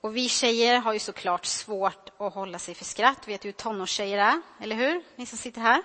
Och 0.00 0.16
vi 0.16 0.28
tjejer 0.28 0.78
har 0.78 0.92
ju 0.92 0.98
såklart 0.98 1.46
svårt 1.46 2.10
att 2.18 2.34
hålla 2.34 2.58
sig 2.58 2.74
för 2.74 2.84
skratt. 2.84 3.28
Vet 3.28 3.44
ju 3.44 3.48
hur 3.48 3.52
tonårstjejer 3.52 4.18
är, 4.18 4.40
eller 4.60 4.76
hur? 4.76 5.04
Ni 5.16 5.26
som 5.26 5.38
sitter 5.38 5.60
här. 5.60 5.82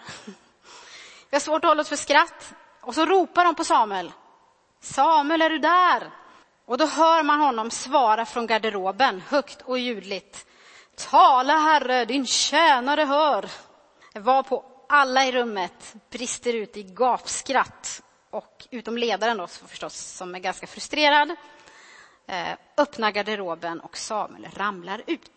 Vi 1.29 1.35
har 1.35 1.39
svårt 1.39 1.63
att 1.63 1.69
hålla 1.69 1.81
oss 1.81 1.89
för 1.89 1.95
skratt. 1.95 2.53
Och 2.81 2.95
så 2.95 3.05
ropar 3.05 3.45
de 3.45 3.55
på 3.55 3.63
Samuel. 3.63 4.11
Samuel, 4.81 5.41
är 5.41 5.49
du 5.49 5.59
där? 5.59 6.11
Och 6.65 6.77
då 6.77 6.85
hör 6.85 7.23
man 7.23 7.39
honom 7.39 7.71
svara 7.71 8.25
från 8.25 8.47
garderoben, 8.47 9.21
högt 9.27 9.61
och 9.61 9.79
ljudligt. 9.79 10.45
Tala, 10.95 11.57
Herre, 11.57 12.05
din 12.05 12.25
tjänare 12.25 13.01
hör. 13.01 13.49
Var 14.13 14.43
på 14.43 14.65
alla 14.89 15.25
i 15.25 15.31
rummet 15.31 15.95
brister 16.09 16.53
ut 16.53 16.77
i 16.77 16.83
gapskratt. 16.83 18.01
Och 18.31 18.67
utom 18.71 18.97
ledaren 18.97 19.37
då, 19.37 19.47
förstås, 19.47 19.95
som 19.95 20.35
är 20.35 20.39
ganska 20.39 20.67
frustrerad, 20.67 21.35
eh, 22.27 22.53
öppnar 22.77 23.11
garderoben 23.11 23.79
och 23.79 23.97
Samuel 23.97 24.47
ramlar 24.53 25.01
ut. 25.07 25.31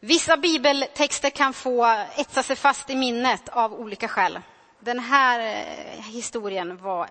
Vissa 0.00 0.36
bibeltexter 0.36 1.30
kan 1.30 1.52
få 1.52 1.84
etsa 2.16 2.42
sig 2.42 2.56
fast 2.56 2.90
i 2.90 2.96
minnet 2.96 3.48
av 3.48 3.74
olika 3.74 4.08
skäl. 4.08 4.40
Den 4.80 4.98
här 4.98 5.40
eh, 5.40 6.02
historien 6.04 6.76
var 6.76 7.08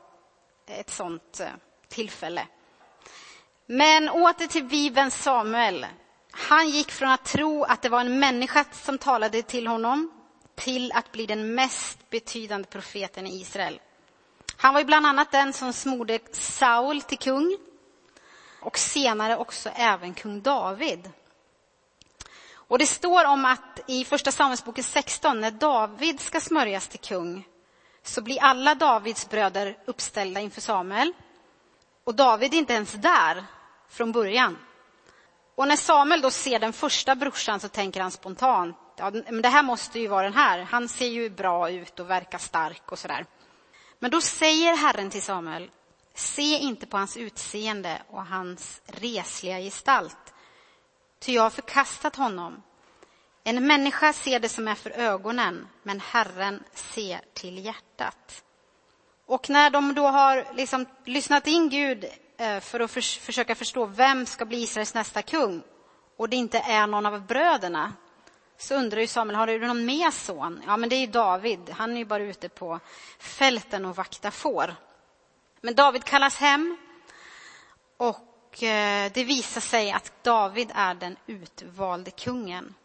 ett 0.68 0.90
sånt 0.90 1.40
eh, 1.40 1.48
tillfälle. 1.88 2.48
Men 3.66 4.10
åter 4.10 4.48
till 4.48 4.66
bibeln 4.66 5.12
Samuel. 5.12 5.86
Han 6.32 6.70
gick 6.70 6.92
från 6.92 7.10
att 7.10 7.26
tro 7.26 7.64
att 7.64 7.82
det 7.82 7.90
var 7.90 8.00
en 8.00 8.20
människa 8.20 8.66
som 8.72 8.98
talade 8.98 9.42
till 9.42 9.68
honom 9.68 10.12
till 10.56 10.92
att 10.92 11.12
bli 11.12 11.26
den 11.26 11.56
mest 11.56 12.10
betydande 12.10 12.68
profeten 12.68 13.28
i 13.28 13.42
Israel. 13.42 13.80
Han 14.62 14.74
var 14.74 14.82
ju 14.82 14.86
bland 14.86 15.06
annat 15.06 15.32
den 15.32 15.54
som 15.54 15.74
smorde 15.74 16.20
Saul 16.32 17.02
till 17.02 17.18
kung 17.18 17.58
och 18.60 18.78
senare 18.78 19.38
också 19.38 19.70
även 19.70 20.14
kung 20.14 20.42
David. 20.42 21.12
Och 22.54 22.78
det 22.78 22.88
står 22.88 23.26
om 23.26 23.46
att 23.46 23.80
i 23.88 24.06
första 24.06 24.32
Samuelsboken 24.32 24.84
16, 24.84 25.42
när 25.42 25.52
David 25.52 26.20
ska 26.20 26.42
smörjas 26.42 26.88
till 26.88 27.00
kung, 27.00 27.48
så 28.04 28.22
blir 28.22 28.42
alla 28.42 28.76
Davids 28.76 29.30
bröder 29.30 29.78
uppställda 29.86 30.40
inför 30.40 30.62
Samuel. 30.62 31.14
Och 32.04 32.16
David 32.16 32.54
är 32.54 32.58
inte 32.58 32.74
ens 32.74 32.92
där 32.92 33.46
från 33.90 34.12
början. 34.12 34.58
Och 35.56 35.68
när 35.68 35.76
Samuel 35.76 36.22
då 36.22 36.32
ser 36.32 36.60
den 36.60 36.74
första 36.74 37.16
brorsan 37.16 37.60
så 37.60 37.68
tänker 37.68 38.02
han 38.02 38.12
spontant, 38.12 38.78
ja, 38.98 39.12
men 39.12 39.42
det 39.42 39.50
här 39.50 39.64
måste 39.64 40.00
ju 40.00 40.08
vara 40.08 40.24
den 40.24 40.34
här. 40.34 40.60
Han 40.60 40.90
ser 40.90 41.08
ju 41.08 41.30
bra 41.30 41.72
ut 41.72 42.00
och 42.00 42.10
verkar 42.10 42.38
stark 42.38 42.92
och 42.92 43.00
sådär. 43.00 43.26
Men 44.00 44.12
då 44.12 44.22
säger 44.22 44.76
Herren 44.76 45.10
till 45.10 45.22
Samuel, 45.22 45.72
se 46.14 46.58
inte 46.58 46.86
på 46.86 46.98
hans 46.98 47.18
utseende 47.18 48.02
och 48.10 48.26
hans 48.26 48.82
resliga 48.86 49.60
gestalt, 49.60 50.34
ty 51.20 51.34
jag 51.34 51.42
har 51.44 51.50
förkastat 51.50 52.16
honom. 52.16 52.64
En 53.44 53.68
människa 53.68 54.14
ser 54.14 54.40
det 54.40 54.50
som 54.50 54.68
är 54.68 54.76
för 54.76 54.90
ögonen, 54.90 55.68
men 55.84 56.00
Herren 56.00 56.64
ser 56.74 57.22
till 57.34 57.66
hjärtat. 57.66 58.44
Och 59.26 59.50
när 59.50 59.70
de 59.70 59.96
då 59.96 60.08
har 60.08 60.56
liksom 60.56 60.86
lyssnat 61.06 61.48
in 61.48 61.70
Gud 61.70 62.06
eh, 62.38 62.60
för 62.60 62.80
att 62.80 62.92
försöka 62.92 63.56
förstå 63.56 63.86
vem 63.86 64.26
ska 64.26 64.46
bli 64.46 64.62
Israels 64.62 64.94
nästa 64.94 65.22
kung 65.22 65.62
och 66.18 66.30
det 66.30 66.36
inte 66.36 66.60
är 66.60 66.88
någon 66.88 67.06
av 67.06 67.26
bröderna 67.26 67.94
så 68.60 68.76
undrar 68.76 69.02
ju 69.02 69.08
Samuel, 69.08 69.36
har 69.36 69.48
du 69.48 69.68
någon 69.68 69.86
mer 69.86 70.12
son? 70.12 70.64
Ja, 70.66 70.78
men 70.78 70.90
det 70.90 70.96
är 70.96 71.08
David. 71.08 71.70
Han 71.70 71.92
är 71.92 71.98
ju 71.98 72.06
bara 72.06 72.24
ute 72.24 72.50
på 72.50 72.80
fälten 73.20 73.86
och 73.86 73.96
vaktar 73.96 74.32
får. 74.32 74.76
Men 75.62 75.76
David 75.76 76.04
kallas 76.04 76.36
hem 76.36 76.78
och 77.98 78.64
eh, 78.64 79.12
det 79.14 79.24
visar 79.24 79.62
sig 79.62 79.92
att 79.92 80.24
David 80.24 80.72
är 80.76 80.94
den 80.94 81.16
utvalde 81.28 82.12
kungen. 82.12 82.76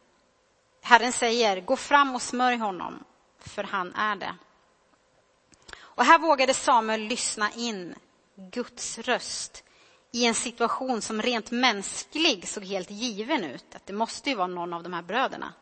Herren 0.83 1.13
säger, 1.13 1.61
gå 1.61 1.77
fram 1.77 2.15
och 2.15 2.23
smörj 2.23 2.57
honom, 2.57 3.05
för 3.39 3.63
han 3.63 3.95
är 3.95 4.17
det. 4.17 4.37
Och 5.81 6.05
här 6.05 6.19
vågade 6.19 6.55
Samuel 6.55 7.01
lyssna 7.01 7.51
in 7.53 7.95
Guds 8.37 8.99
röst 8.99 9.65
i 10.13 10.27
en 10.27 10.35
situation 10.35 11.03
som 11.03 11.23
rent 11.23 11.51
mänsklig 11.51 12.49
såg 12.49 12.65
helt 12.65 12.91
given 12.91 13.45
ut. 13.45 13.75
Att 13.75 13.87
det 13.87 13.93
måste 13.93 14.31
ju 14.31 14.37
vara 14.37 14.47
någon 14.47 14.73
av 14.73 14.83
de 14.83 14.93
här 14.93 15.03
bröderna. 15.03 15.53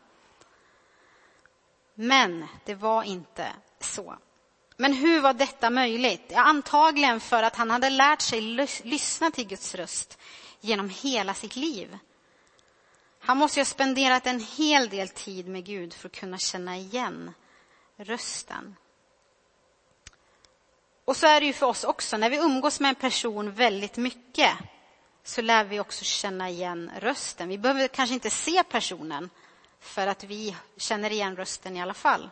Men 1.95 2.47
det 2.65 2.75
var 2.75 3.03
inte 3.03 3.53
så. 3.79 4.17
Men 4.77 4.93
hur 4.93 5.21
var 5.21 5.33
detta 5.33 5.69
möjligt? 5.69 6.23
Ja, 6.27 6.41
antagligen 6.41 7.19
för 7.19 7.43
att 7.43 7.55
han 7.55 7.69
hade 7.69 7.89
lärt 7.89 8.21
sig 8.21 8.41
lyssna 8.83 9.31
till 9.31 9.47
Guds 9.47 9.75
röst 9.75 10.17
genom 10.61 10.89
hela 10.89 11.33
sitt 11.33 11.55
liv. 11.55 11.97
Han 13.19 13.37
måste 13.37 13.59
ha 13.59 13.65
spenderat 13.65 14.27
en 14.27 14.39
hel 14.39 14.89
del 14.89 15.09
tid 15.09 15.47
med 15.47 15.65
Gud 15.65 15.93
för 15.93 16.09
att 16.09 16.15
kunna 16.15 16.37
känna 16.37 16.77
igen 16.77 17.33
rösten. 17.97 18.75
Och 21.05 21.17
så 21.17 21.27
är 21.27 21.39
det 21.39 21.45
ju 21.45 21.53
för 21.53 21.65
oss 21.65 21.83
också. 21.83 22.17
När 22.17 22.29
vi 22.29 22.37
umgås 22.37 22.79
med 22.79 22.89
en 22.89 22.95
person 22.95 23.51
väldigt 23.51 23.97
mycket 23.97 24.51
så 25.23 25.41
lär 25.41 25.63
vi 25.63 25.79
också 25.79 26.03
känna 26.03 26.49
igen 26.49 26.91
rösten. 26.99 27.49
Vi 27.49 27.57
behöver 27.57 27.87
kanske 27.87 28.13
inte 28.13 28.29
se 28.29 28.63
personen 28.63 29.29
för 29.83 30.07
att 30.07 30.23
vi 30.23 30.55
känner 30.77 31.11
igen 31.11 31.35
rösten 31.35 31.77
i 31.77 31.81
alla 31.81 31.93
fall. 31.93 32.29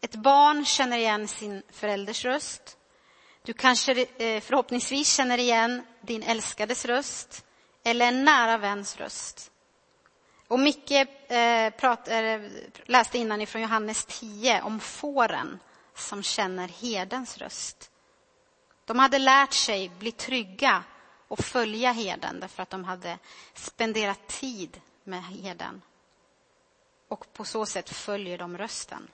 Ett 0.00 0.14
barn 0.14 0.64
känner 0.64 0.98
igen 0.98 1.28
sin 1.28 1.62
förälders 1.70 2.24
röst. 2.24 2.76
Du 3.42 3.52
kanske 3.52 3.92
eh, 4.02 4.40
förhoppningsvis 4.40 5.14
känner 5.14 5.38
igen 5.38 5.82
din 6.00 6.22
älskades 6.22 6.84
röst 6.84 7.44
eller 7.84 8.06
en 8.06 8.24
nära 8.24 8.58
väns 8.58 8.96
röst. 8.96 9.50
Och 10.48 10.60
Micke 10.60 10.90
eh, 10.90 11.70
prat, 11.70 12.08
eh, 12.08 12.40
läste 12.84 13.18
innan 13.18 13.40
ifrån 13.40 13.62
Johannes 13.62 14.04
10 14.04 14.62
om 14.62 14.80
fåren 14.80 15.58
som 15.94 16.22
känner 16.22 16.68
herdens 16.68 17.38
röst. 17.38 17.90
De 18.84 18.98
hade 18.98 19.18
lärt 19.18 19.52
sig 19.52 19.88
bli 19.88 20.12
trygga 20.12 20.84
och 21.28 21.38
följa 21.38 21.92
herden 21.92 22.40
därför 22.40 22.62
att 22.62 22.70
de 22.70 22.84
hade 22.84 23.18
spenderat 23.54 24.28
tid 24.28 24.80
med 25.04 25.24
herden. 25.24 25.82
Och 27.08 27.32
på 27.32 27.44
så 27.44 27.66
sätt 27.66 27.90
följer 27.90 28.38
de 28.38 28.58
rösten. 28.58 29.08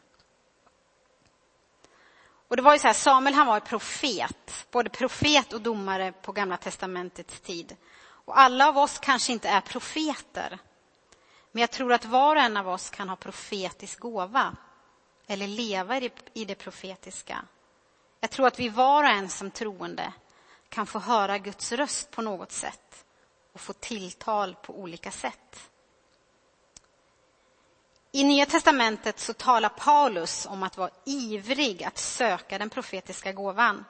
Och 2.48 2.56
det 2.56 2.62
var 2.62 2.72
ju 2.72 2.78
så 2.78 2.86
här, 2.86 2.94
Samuel 2.94 3.34
han 3.34 3.46
var 3.46 3.60
profet, 3.60 4.66
både 4.70 4.90
profet 4.90 5.52
och 5.52 5.60
domare 5.60 6.12
på 6.12 6.32
Gamla 6.32 6.56
testamentets 6.56 7.40
tid. 7.40 7.76
Och 8.24 8.38
alla 8.38 8.68
av 8.68 8.78
oss 8.78 8.98
kanske 8.98 9.32
inte 9.32 9.48
är 9.48 9.60
profeter. 9.60 10.58
Men 11.52 11.60
jag 11.60 11.70
tror 11.70 11.92
att 11.92 12.04
var 12.04 12.36
och 12.36 12.42
en 12.42 12.56
av 12.56 12.68
oss 12.68 12.90
kan 12.90 13.08
ha 13.08 13.16
profetisk 13.16 13.98
gåva 13.98 14.56
eller 15.26 15.46
leva 15.46 16.00
i 16.32 16.44
det 16.44 16.54
profetiska. 16.54 17.44
Jag 18.20 18.30
tror 18.30 18.46
att 18.46 18.58
vi 18.58 18.68
var 18.68 19.04
och 19.04 19.10
en 19.10 19.28
som 19.28 19.50
troende 19.50 20.12
kan 20.68 20.86
få 20.86 20.98
höra 20.98 21.38
Guds 21.38 21.72
röst 21.72 22.10
på 22.10 22.22
något 22.22 22.52
sätt 22.52 23.04
och 23.52 23.60
få 23.60 23.72
tilltal 23.72 24.56
på 24.62 24.78
olika 24.80 25.10
sätt. 25.10 25.71
I 28.12 28.24
Nya 28.24 28.46
testamentet 28.46 29.20
så 29.20 29.32
talar 29.32 29.68
Paulus 29.68 30.46
om 30.46 30.62
att 30.62 30.76
vara 30.76 30.90
ivrig 31.04 31.84
att 31.84 31.98
söka 31.98 32.58
den 32.58 32.70
profetiska 32.70 33.32
gåvan. 33.32 33.84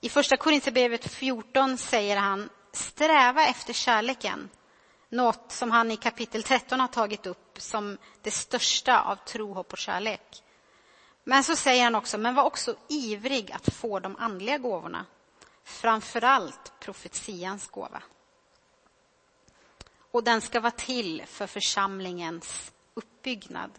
I 0.00 0.08
första 0.08 0.36
Korinthierbrevet 0.36 1.06
14 1.12 1.78
säger 1.78 2.16
han 2.16 2.48
sträva 2.72 3.46
efter 3.46 3.72
kärleken 3.72 4.50
något 5.10 5.52
som 5.52 5.70
han 5.70 5.90
i 5.90 5.96
kapitel 5.96 6.42
13 6.42 6.80
har 6.80 6.88
tagit 6.88 7.26
upp 7.26 7.60
som 7.60 7.98
det 8.22 8.30
största 8.30 9.00
av 9.00 9.16
tro, 9.16 9.52
hopp 9.54 9.72
och 9.72 9.78
kärlek. 9.78 10.42
Men 11.24 11.44
så 11.44 11.56
säger 11.56 11.84
han 11.84 11.94
också, 11.94 12.18
men 12.18 12.34
var 12.34 12.44
också 12.44 12.74
ivrig 12.88 13.52
att 13.52 13.74
få 13.74 14.00
de 14.00 14.16
andliga 14.16 14.58
gåvorna. 14.58 15.06
Framför 15.64 16.24
allt 16.24 16.72
profetians 16.80 17.68
gåva. 17.68 18.02
Och 20.10 20.24
den 20.24 20.40
ska 20.40 20.60
vara 20.60 20.70
till 20.70 21.22
för 21.26 21.46
församlingens 21.46 22.72
uppbyggnad. 23.00 23.70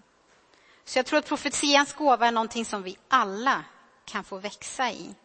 Så 0.85 0.99
jag 0.99 1.05
tror 1.05 1.19
att 1.19 1.27
profetians 1.27 1.93
gåva 1.93 2.27
är 2.27 2.31
någonting 2.31 2.65
som 2.65 2.83
vi 2.83 2.97
alla 3.07 3.63
kan 4.05 4.23
få 4.23 4.37
växa 4.37 4.91
i. 4.91 5.15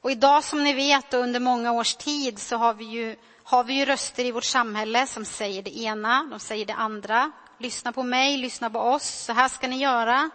Och 0.00 0.10
idag 0.10 0.44
som 0.44 0.64
ni 0.64 0.72
vet 0.72 1.14
och 1.14 1.20
under 1.20 1.40
många 1.40 1.72
års 1.72 1.94
tid 1.94 2.38
så 2.38 2.56
har 2.56 2.74
vi 2.74 2.84
ju 2.84 3.16
har 3.42 3.64
vi 3.64 3.74
ju 3.74 3.84
röster 3.84 4.24
i 4.24 4.30
vårt 4.32 4.44
samhälle 4.44 5.06
som 5.06 5.24
säger 5.24 5.62
det 5.62 5.78
ena, 5.78 6.28
de 6.30 6.40
säger 6.40 6.66
det 6.66 6.74
andra. 6.74 7.32
Lyssna 7.58 7.92
på 7.92 8.02
mig, 8.02 8.36
lyssna 8.36 8.70
på 8.70 8.78
oss, 8.78 9.08
så 9.08 9.32
här 9.32 9.48
ska 9.48 9.68
ni 9.68 9.76
göra. 9.76 10.30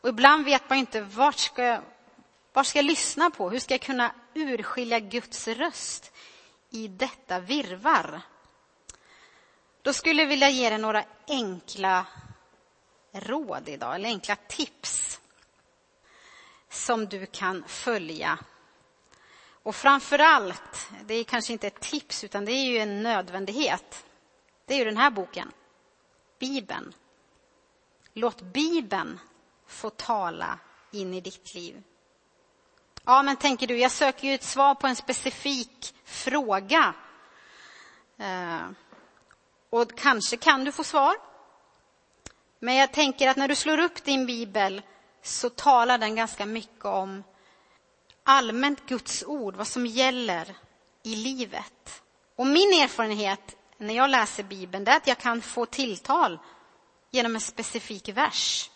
Och 0.00 0.08
ibland 0.08 0.44
vet 0.44 0.70
man 0.70 0.78
inte 0.78 1.00
vart 1.00 1.38
ska 1.38 1.64
jag, 1.64 1.82
vart 2.52 2.66
ska 2.66 2.78
jag 2.78 2.86
lyssna 2.86 3.30
på? 3.30 3.50
Hur 3.50 3.58
ska 3.58 3.74
jag 3.74 3.80
kunna 3.80 4.12
urskilja 4.34 5.00
Guds 5.00 5.48
röst 5.48 6.12
i 6.70 6.88
detta 6.88 7.40
virvar? 7.40 8.20
Då 9.82 9.92
skulle 9.92 10.22
jag 10.22 10.28
vilja 10.28 10.50
ge 10.50 10.66
er 10.66 10.78
några 10.78 11.04
enkla 11.28 12.06
råd 13.12 13.68
idag, 13.68 13.94
eller 13.94 14.08
enkla 14.08 14.36
tips. 14.36 15.20
som 16.68 17.06
du 17.06 17.26
kan 17.26 17.64
följa. 17.68 18.38
Och 19.62 19.76
framför 19.76 20.18
allt, 20.18 20.90
det 21.04 21.14
är 21.14 21.24
kanske 21.24 21.52
inte 21.52 21.66
ett 21.66 21.80
tips 21.80 22.24
utan 22.24 22.44
det 22.44 22.52
är 22.52 22.64
ju 22.64 22.78
en 22.78 23.02
nödvändighet. 23.02 24.06
Det 24.66 24.74
är 24.74 24.78
ju 24.78 24.84
den 24.84 24.96
här 24.96 25.10
boken, 25.10 25.52
Bibeln. 26.38 26.94
Låt 28.14 28.40
Bibeln 28.40 29.20
få 29.66 29.90
tala 29.90 30.58
in 30.90 31.14
i 31.14 31.20
ditt 31.20 31.54
liv. 31.54 31.82
Ja, 33.04 33.22
men 33.22 33.36
tänker 33.36 33.66
du, 33.66 33.78
jag 33.78 33.90
söker 33.90 34.28
ju 34.28 34.34
ett 34.34 34.44
svar 34.44 34.74
på 34.74 34.86
en 34.86 34.96
specifik 34.96 35.94
fråga. 36.04 36.94
Eh, 38.18 38.60
och 39.70 39.98
kanske 39.98 40.36
kan 40.36 40.64
du 40.64 40.72
få 40.72 40.84
svar. 40.84 41.16
Men 42.58 42.74
jag 42.74 42.92
tänker 42.92 43.28
att 43.28 43.36
när 43.36 43.48
du 43.48 43.54
slår 43.54 43.78
upp 43.78 44.04
din 44.04 44.26
bibel 44.26 44.82
så 45.22 45.50
talar 45.50 45.98
den 45.98 46.16
ganska 46.16 46.46
mycket 46.46 46.84
om 46.84 47.24
allmänt 48.22 48.86
Guds 48.86 49.24
ord, 49.26 49.56
vad 49.56 49.66
som 49.66 49.86
gäller 49.86 50.56
i 51.02 51.16
livet. 51.16 52.02
Och 52.36 52.46
min 52.46 52.72
erfarenhet 52.82 53.56
när 53.78 53.94
jag 53.94 54.10
läser 54.10 54.42
Bibeln 54.42 54.86
är 54.86 54.96
att 54.96 55.06
jag 55.06 55.18
kan 55.18 55.42
få 55.42 55.66
tilltal 55.66 56.38
genom 57.10 57.34
en 57.34 57.40
specifik 57.40 58.08
vers. 58.08 58.70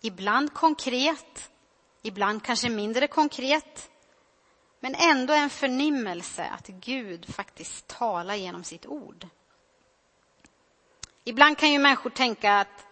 Ibland 0.00 0.54
konkret, 0.54 1.50
ibland 2.02 2.42
kanske 2.42 2.68
mindre 2.68 3.06
konkret. 3.06 3.90
Men 4.80 4.94
ändå 4.94 5.34
en 5.34 5.50
förnimmelse 5.50 6.44
att 6.44 6.66
Gud 6.66 7.34
faktiskt 7.34 7.86
talar 7.86 8.34
genom 8.34 8.64
sitt 8.64 8.86
ord. 8.86 9.26
Ibland 11.24 11.58
kan 11.58 11.72
ju 11.72 11.78
människor 11.78 12.10
tänka 12.10 12.60
att 12.60 12.86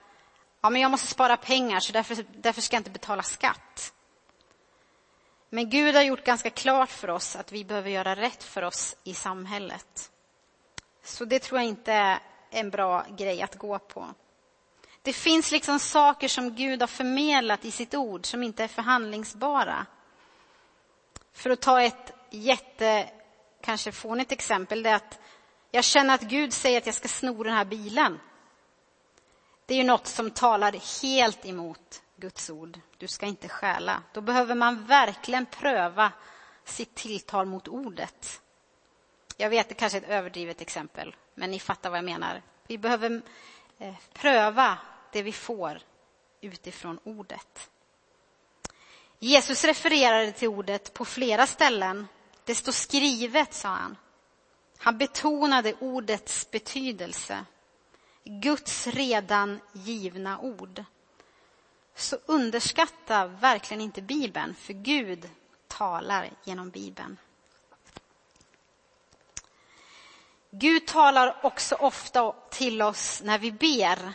ja, 0.61 0.71
men 0.71 0.83
jag 0.83 0.91
måste 0.91 1.07
spara 1.07 1.37
pengar 1.37 1.81
så 1.81 1.93
därför, 1.93 2.25
därför 2.35 2.61
ska 2.61 2.77
jag 2.77 2.81
inte 2.81 2.91
betala 2.91 3.23
skatt. 3.23 3.93
Men 5.51 5.71
Gud 5.71 5.95
har 5.95 6.03
gjort 6.03 6.25
ganska 6.25 6.51
klart 6.51 6.91
för 6.91 7.11
oss 7.11 7.37
att 7.37 7.53
vi 7.53 7.65
behöver 7.65 7.91
göra 7.91 8.17
rätt 8.17 8.45
för 8.45 8.63
oss 8.63 8.97
i 9.05 9.15
samhället. 9.15 10.11
Så 11.05 11.25
det 11.25 11.39
tror 11.39 11.61
jag 11.61 11.69
inte 11.69 11.93
är 11.93 12.19
en 12.51 12.71
bra 12.71 13.07
grej 13.17 13.43
att 13.43 13.55
gå 13.55 13.79
på. 13.79 14.07
Det 15.03 15.13
finns 15.13 15.51
liksom 15.51 15.79
saker 15.79 16.29
som 16.29 16.55
Gud 16.55 16.81
har 16.81 16.87
förmedlat 16.87 17.65
i 17.65 17.71
sitt 17.71 17.95
ord 17.95 18.27
som 18.27 18.43
inte 18.43 18.65
är 18.65 18.69
förhandlingsbara. 18.69 19.87
För 21.33 21.51
att 21.51 21.61
ta 21.61 21.83
ett 21.83 22.13
jätte, 22.31 23.11
kanske 23.63 23.93
fånigt 23.93 24.33
exempel, 24.33 24.83
det 24.83 24.91
är 24.91 24.95
att 24.95 25.19
jag 25.71 25.85
känner 25.85 26.15
att 26.15 26.23
Gud 26.23 26.53
säger 26.53 26.79
att 26.79 26.87
jag 26.87 26.95
ska 26.95 27.09
sno 27.09 27.43
den 27.43 27.55
här 27.55 27.65
bilen. 27.65 28.21
Det 29.67 29.75
är 29.75 29.79
ju 29.79 29.85
något 29.85 30.07
som 30.07 30.31
talar 30.31 31.03
helt 31.03 31.47
emot 31.47 32.03
Guds 32.17 32.51
ord. 32.51 32.81
Du 32.99 33.09
ska 33.09 33.27
inte 33.27 33.49
stjäla. 33.49 34.03
Då 34.13 34.21
behöver 34.21 34.55
man 34.55 34.87
verkligen 34.87 35.47
pröva 35.47 36.13
sitt 36.65 36.95
tilltal 36.95 37.47
mot 37.47 37.69
ordet. 37.69 38.43
Jag 39.37 39.51
vet, 39.51 39.69
det 39.69 39.75
kanske 39.75 39.99
är 39.99 40.03
ett 40.03 40.09
överdrivet 40.09 40.61
exempel, 40.61 41.17
men 41.35 41.51
ni 41.51 41.61
fattar 41.61 41.91
vad 41.91 41.99
jag 41.99 42.05
menar. 42.05 42.43
Vi 42.67 42.79
behöver 42.79 43.23
eh, 43.79 43.95
pröva 44.13 44.79
det 45.13 45.23
vi 45.23 45.33
får 45.33 45.81
utifrån 46.41 46.99
ordet. 47.05 47.71
Jesus 49.19 49.65
refererade 49.65 50.33
till 50.33 50.49
ordet 50.49 50.95
på 50.95 51.05
flera 51.05 51.47
ställen. 51.47 52.09
Det 52.45 52.55
står 52.55 52.73
skrivet, 52.73 53.55
sa 53.55 53.69
han. 53.69 53.97
Han 54.79 54.99
betonade 54.99 55.75
ordets 55.81 56.51
betydelse. 56.51 57.45
Guds 58.25 58.87
redan 58.87 59.61
givna 59.73 60.39
ord. 60.39 60.85
Så 61.95 62.17
underskatta 62.27 63.27
verkligen 63.27 63.81
inte 63.81 64.03
Bibeln, 64.03 64.55
för 64.55 64.73
Gud 64.73 65.31
talar 65.67 66.31
genom 66.45 66.71
Bibeln. 66.71 67.19
Gud 70.51 70.87
talar 70.87 71.37
också 71.43 71.75
ofta 71.75 72.33
till 72.33 72.83
oss 72.83 73.23
när 73.25 73.39
vi 73.39 73.53
ber. 73.53 74.13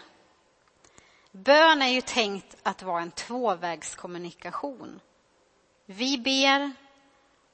Bön 1.31 1.81
är 1.81 1.87
ju 1.87 2.01
tänkt 2.01 2.55
att 2.63 2.83
vara 2.83 3.01
en 3.01 3.11
tvåvägskommunikation. 3.11 4.99
Vi 5.85 6.17
ber 6.17 6.73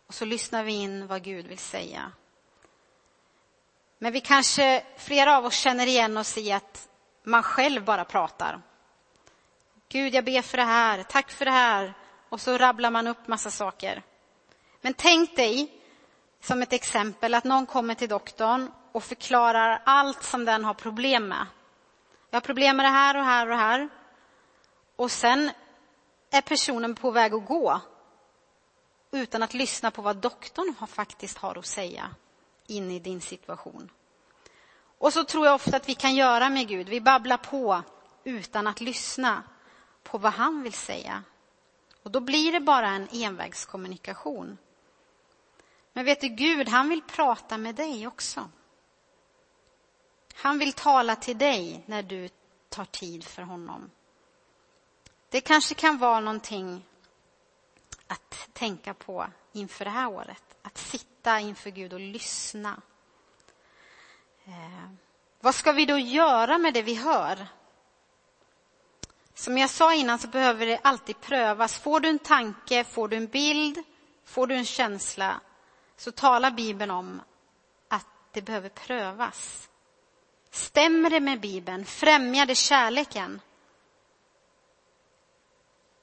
och 0.08 0.14
så 0.14 0.26
lyssnar 0.26 0.64
vi 0.64 0.72
in 0.72 1.08
vad 1.08 1.24
Gud 1.24 1.48
vill 1.48 1.58
säga. 1.58 2.12
Men 4.02 4.14
vi 4.14 4.22
kanske, 4.22 4.84
flera 4.98 5.38
av 5.38 5.46
oss 5.46 5.56
känner 5.56 5.88
igen 5.88 6.18
oss 6.18 6.38
i 6.38 6.52
att 6.52 6.90
man 7.24 7.44
själv 7.44 7.84
bara 7.84 8.06
pratar. 8.06 8.62
Gud, 9.90 10.14
jag 10.14 10.26
ber 10.26 10.42
för 10.42 10.58
det 10.58 10.64
här, 10.64 11.04
tack 11.04 11.32
för 11.32 11.46
det 11.46 11.52
här. 11.52 11.94
Och 12.30 12.42
så 12.42 12.58
rabblar 12.58 12.92
man 12.92 13.08
upp 13.08 13.28
massa 13.28 13.52
saker. 13.52 14.04
Men 14.82 14.94
tänk 14.94 15.36
dig, 15.36 15.82
som 16.42 16.62
ett 16.62 16.74
exempel, 16.74 17.34
att 17.34 17.44
någon 17.44 17.66
kommer 17.66 17.96
till 17.96 18.10
doktorn 18.10 18.72
och 18.92 19.04
förklarar 19.04 19.82
allt 19.86 20.24
som 20.24 20.46
den 20.46 20.66
har 20.66 20.74
problem 20.74 21.28
med. 21.28 21.46
Jag 22.30 22.36
har 22.36 22.42
problem 22.42 22.78
med 22.78 22.86
det 22.86 22.90
här 22.90 23.18
och 23.18 23.24
här 23.26 23.50
och 23.50 23.58
här. 23.58 23.90
Och 24.96 25.12
sen 25.12 25.52
är 26.32 26.42
personen 26.42 26.96
på 26.96 27.12
väg 27.12 27.34
att 27.34 27.46
gå 27.46 27.82
utan 29.12 29.44
att 29.44 29.54
lyssna 29.54 29.92
på 29.92 30.02
vad 30.02 30.16
doktorn 30.16 30.88
faktiskt 30.88 31.38
har 31.38 31.58
att 31.58 31.66
säga 31.66 32.10
in 32.70 32.92
i 32.92 33.00
din 33.00 33.22
situation. 33.22 33.92
Och 34.98 35.14
så 35.14 35.24
tror 35.24 35.46
jag 35.46 35.56
ofta 35.56 35.78
att 35.78 35.90
vi 35.90 35.96
kan 35.96 36.16
göra 36.16 36.50
med 36.50 36.68
Gud. 36.68 36.90
Vi 36.90 37.02
babblar 37.02 37.38
på 37.38 37.84
utan 38.24 38.68
att 38.68 38.82
lyssna 38.82 39.44
på 40.04 40.18
vad 40.18 40.34
han 40.34 40.64
vill 40.64 40.74
säga. 40.74 41.24
Och 42.04 42.12
då 42.12 42.20
blir 42.20 42.52
det 42.52 42.60
bara 42.60 42.90
en 42.90 43.08
envägskommunikation. 43.12 44.58
Men 45.94 46.06
vet 46.06 46.22
du, 46.22 46.28
Gud, 46.28 46.70
han 46.70 46.90
vill 46.90 47.02
prata 47.02 47.58
med 47.58 47.76
dig 47.76 48.08
också. 48.08 48.50
Han 50.34 50.60
vill 50.60 50.74
tala 50.74 51.16
till 51.16 51.38
dig 51.38 51.84
när 51.86 52.04
du 52.04 52.30
tar 52.70 52.86
tid 52.86 53.24
för 53.24 53.42
honom. 53.42 53.92
Det 55.30 55.42
kanske 55.42 55.76
kan 55.76 55.98
vara 55.98 56.20
någonting 56.20 56.86
att 58.08 58.50
tänka 58.54 58.94
på 58.94 59.28
inför 59.52 59.86
det 59.86 59.92
här 59.92 60.08
året. 60.08 60.44
Att 60.62 60.78
sitta 60.78 61.19
inför 61.38 61.70
Gud 61.70 61.94
och 61.94 62.00
lyssna. 62.00 62.82
Eh, 64.46 64.90
vad 65.42 65.56
ska 65.56 65.72
vi 65.72 65.86
då 65.86 65.98
göra 65.98 66.58
med 66.58 66.74
det 66.74 66.82
vi 66.82 66.96
hör? 66.96 67.48
Som 69.34 69.58
jag 69.58 69.70
sa 69.70 69.94
innan 69.94 70.20
så 70.20 70.28
behöver 70.28 70.66
det 70.66 70.80
alltid 70.84 71.22
prövas. 71.22 71.80
Får 71.80 72.00
du 72.00 72.10
en 72.10 72.20
tanke, 72.20 72.84
får 72.84 73.08
du 73.08 73.18
en 73.18 73.28
bild, 73.28 73.84
får 74.26 74.48
du 74.48 74.56
en 74.56 74.66
känsla 74.66 75.42
så 75.98 76.12
talar 76.12 76.52
Bibeln 76.52 76.92
om 76.92 77.22
att 77.88 78.08
det 78.32 78.42
behöver 78.42 78.70
prövas. 78.70 79.70
Stämmer 80.52 81.10
det 81.10 81.20
med 81.20 81.40
Bibeln? 81.40 81.86
Främjar 81.86 82.46
det 82.46 82.56
kärleken? 82.56 83.42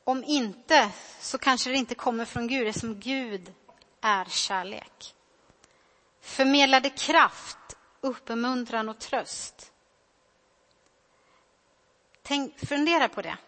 Om 0.05 0.25
inte, 0.25 0.91
så 1.21 1.39
kanske 1.39 1.71
det 1.71 1.77
inte 1.77 1.95
kommer 1.95 2.25
från 2.25 2.47
Gud, 2.47 2.69
eftersom 2.69 3.01
Gud 3.01 3.55
är 4.01 4.25
kärlek. 4.25 5.16
Förmedlar 6.27 6.81
det 6.81 6.91
kraft, 6.91 7.59
uppmuntran 8.01 8.89
och 8.89 8.99
tröst? 8.99 9.73
Tänk, 12.23 12.67
fundera 12.67 13.09
på 13.09 13.23
det. 13.23 13.39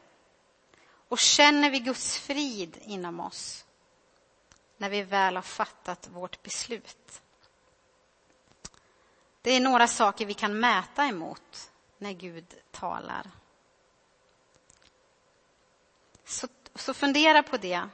Och 1.09 1.19
känner 1.19 1.71
vi 1.71 1.79
Guds 1.79 2.19
frid 2.19 2.79
inom 2.83 3.21
oss 3.21 3.65
när 4.77 4.91
vi 4.91 5.03
väl 5.03 5.35
har 5.37 5.43
fattat 5.43 6.09
vårt 6.09 6.43
beslut? 6.43 7.23
Det 9.43 9.51
är 9.51 9.61
några 9.61 9.89
saker 9.89 10.27
vi 10.27 10.35
kan 10.35 10.61
mäta 10.61 11.05
emot 11.05 11.71
när 11.99 12.13
Gud 12.13 12.55
talar. 12.71 13.31
Så, 16.25 16.49
så 16.75 16.95
fundera 16.95 17.43
på 17.43 17.57
det 17.57 17.89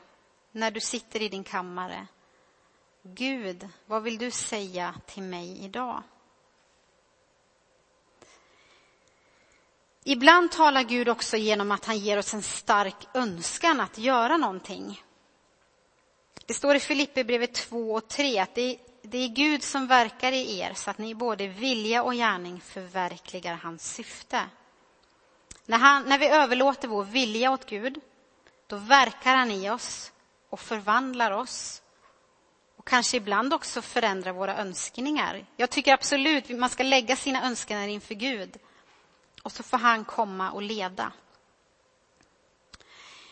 när 0.52 0.70
du 0.70 0.80
sitter 0.80 1.22
i 1.22 1.28
din 1.28 1.44
kammare. 1.44 2.06
Gud, 3.06 3.68
vad 3.86 4.02
vill 4.02 4.18
du 4.18 4.30
säga 4.30 4.94
till 5.06 5.22
mig 5.22 5.64
idag? 5.64 6.02
Ibland 10.04 10.50
talar 10.52 10.82
Gud 10.82 11.08
också 11.08 11.36
genom 11.36 11.72
att 11.72 11.84
han 11.84 11.98
ger 11.98 12.18
oss 12.18 12.34
en 12.34 12.42
stark 12.42 13.06
önskan 13.14 13.80
att 13.80 13.98
göra 13.98 14.36
någonting. 14.36 15.02
Det 16.46 16.54
står 16.54 16.74
i 16.74 16.80
Filipperbrevet 16.80 17.54
2 17.54 17.94
och 17.94 18.08
3 18.08 18.38
att 18.38 18.54
det, 18.54 18.78
det 19.02 19.18
är 19.18 19.28
Gud 19.28 19.62
som 19.62 19.86
verkar 19.86 20.32
i 20.32 20.58
er 20.58 20.74
så 20.74 20.90
att 20.90 20.98
ni 20.98 21.14
både 21.14 21.46
vilja 21.46 22.02
och 22.02 22.12
gärning 22.12 22.60
förverkligar 22.60 23.54
hans 23.54 23.94
syfte. 23.94 24.42
När, 25.66 25.78
han, 25.78 26.02
när 26.02 26.18
vi 26.18 26.26
överlåter 26.26 26.88
vår 26.88 27.04
vilja 27.04 27.50
åt 27.50 27.66
Gud, 27.66 28.00
då 28.66 28.76
verkar 28.76 29.36
han 29.36 29.50
i 29.50 29.70
oss 29.70 30.12
och 30.50 30.60
förvandlar 30.60 31.30
oss 31.30 31.80
och 32.84 32.88
kanske 32.88 33.16
ibland 33.16 33.54
också 33.54 33.82
förändra 33.82 34.32
våra 34.32 34.56
önskningar. 34.56 35.46
Jag 35.56 35.70
tycker 35.70 35.94
absolut 35.94 36.50
att 36.50 36.58
man 36.58 36.70
ska 36.70 36.82
lägga 36.82 37.16
sina 37.16 37.46
önskningar 37.46 37.88
inför 37.88 38.14
Gud 38.14 38.56
och 39.42 39.52
så 39.52 39.62
får 39.62 39.78
han 39.78 40.04
komma 40.04 40.50
och 40.50 40.62
leda. 40.62 41.12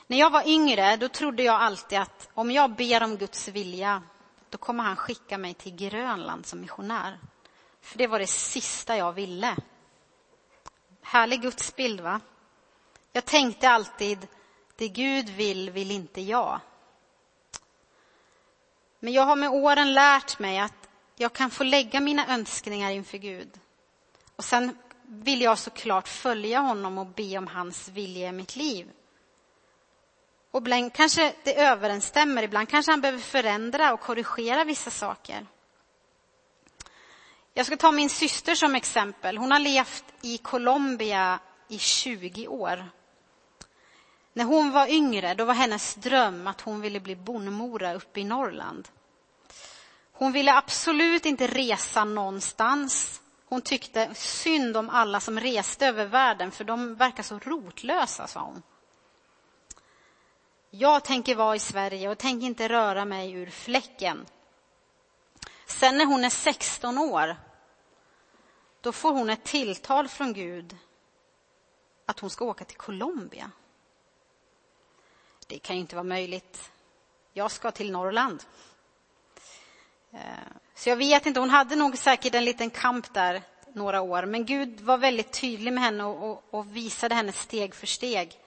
När 0.07 0.19
jag 0.19 0.31
var 0.31 0.49
yngre 0.49 0.97
då 0.97 1.09
trodde 1.09 1.43
jag 1.43 1.61
alltid 1.61 1.99
att 1.99 2.29
om 2.35 2.51
jag 2.51 2.77
ber 2.77 3.03
om 3.03 3.17
Guds 3.17 3.49
vilja 3.49 4.03
då 4.51 4.59
kommer 4.59 4.85
han 4.85 4.97
skicka 4.97 5.39
mig 5.39 5.55
till 5.55 5.77
Grönland 5.77 6.47
som 6.47 6.61
missionär. 6.61 7.19
För 7.81 7.99
det 7.99 8.07
var 8.07 8.19
det 8.19 8.27
sista 8.27 8.97
jag 8.97 9.13
ville. 9.13 9.57
Härlig 11.03 11.43
gudsbild 11.43 12.01
va? 12.01 12.21
Jag 13.13 13.25
tänkte 13.25 13.69
alltid, 13.69 14.29
det 14.77 14.89
Gud 14.89 15.29
vill, 15.29 15.71
vill 15.71 15.91
inte 15.91 16.21
jag. 16.21 16.61
Men 19.05 19.13
jag 19.13 19.23
har 19.23 19.37
med 19.37 19.51
åren 19.51 19.93
lärt 19.93 20.39
mig 20.39 20.59
att 20.59 20.89
jag 21.17 21.33
kan 21.33 21.51
få 21.51 21.65
lägga 21.65 22.01
mina 22.01 22.35
önskningar 22.35 22.91
inför 22.91 23.19
Gud. 23.19 23.61
Och 24.37 24.45
sen 24.45 24.79
vill 25.07 25.43
jag 25.43 25.59
såklart 25.59 26.09
följa 26.09 26.61
honom 26.61 26.99
och 26.99 27.07
be 27.07 27.39
om 27.39 27.47
hans 27.47 27.89
vilja 27.89 28.29
i 28.29 28.33
mitt 28.33 28.57
liv. 28.57 28.91
Och 30.51 30.59
ibland 30.61 30.93
kanske 30.93 31.35
det 31.45 31.61
överensstämmer, 31.61 32.43
ibland 32.43 32.69
kanske 32.69 32.93
han 32.93 33.01
behöver 33.01 33.21
förändra 33.21 33.93
och 33.93 34.01
korrigera 34.01 34.65
vissa 34.65 34.91
saker. 34.91 35.47
Jag 37.55 37.67
ska 37.67 37.77
ta 37.77 37.93
min 37.93 38.11
syster 38.11 38.55
som 38.55 38.75
exempel. 38.75 39.39
Hon 39.39 39.53
har 39.53 39.59
levt 39.59 40.05
i 40.21 40.39
Colombia 40.39 41.39
i 41.69 41.79
20 41.79 42.49
år. 42.49 42.91
När 44.33 44.45
hon 44.45 44.71
var 44.73 44.87
yngre 44.87 45.35
då 45.35 45.45
var 45.45 45.55
hennes 45.55 45.95
dröm 45.95 46.47
att 46.47 46.61
hon 46.61 46.81
ville 46.81 47.01
bli 47.01 47.17
bondmora 47.17 47.95
uppe 47.95 48.21
i 48.21 48.25
Norrland. 48.25 48.89
Hon 50.13 50.33
ville 50.33 50.55
absolut 50.55 51.27
inte 51.27 51.47
resa 51.47 52.05
någonstans. 52.05 53.21
Hon 53.45 53.63
tyckte 53.63 54.15
synd 54.15 54.77
om 54.77 54.91
alla 54.91 55.21
som 55.21 55.41
reste 55.41 55.87
över 55.87 56.07
världen 56.07 56.51
för 56.51 56.65
de 56.65 56.95
verkar 56.95 57.23
så 57.23 57.39
rotlösa, 57.39 58.27
sa 58.27 58.41
hon. 58.41 58.63
Jag 60.71 61.05
tänker 61.05 61.35
vara 61.35 61.57
i 61.57 61.59
Sverige 61.59 62.09
och 62.09 62.19
tänker 62.19 62.47
inte 62.47 62.69
röra 62.69 63.05
mig 63.05 63.33
ur 63.33 63.51
fläcken. 63.51 64.27
Sen 65.67 65.99
när 65.99 66.07
hon 66.07 66.25
är 66.25 66.31
16 66.31 66.99
år, 66.99 67.37
då 68.81 68.93
får 68.93 69.13
hon 69.13 69.31
ett 69.31 69.45
tilltal 69.45 70.09
från 70.09 70.33
Gud 70.33 70.77
att 72.07 72.21
hon 72.21 72.31
ska 72.31 72.45
åka 72.45 72.65
till 72.65 72.77
Colombia. 72.77 73.51
Det 75.53 75.59
kan 75.59 75.77
ju 75.77 75.81
inte 75.81 75.97
vara 75.97 76.05
möjligt. 76.05 76.71
Jag 77.33 77.51
ska 77.51 77.71
till 77.71 77.93
Norrland. 77.93 78.45
Eh, 80.13 80.21
så 80.75 80.89
jag 80.89 80.97
vet 80.97 81.27
inte, 81.27 81.41
hon 81.41 81.51
hade 81.51 81.77
nog 81.77 81.99
säkert 81.99 82.35
en 82.35 82.45
liten 82.45 82.71
kamp 82.71 83.15
där 83.15 83.43
några 83.73 84.01
år, 84.01 84.27
men 84.27 84.47
Gud 84.47 84.81
var 84.81 84.99
väldigt 84.99 85.33
tydlig 85.33 85.73
med 85.73 85.85
henne 85.85 86.05
och, 86.05 86.31
och, 86.31 86.45
och 86.51 86.77
visade 86.77 87.15
henne 87.15 87.33
steg 87.33 87.75
för 87.75 87.87
steg. 87.87 88.41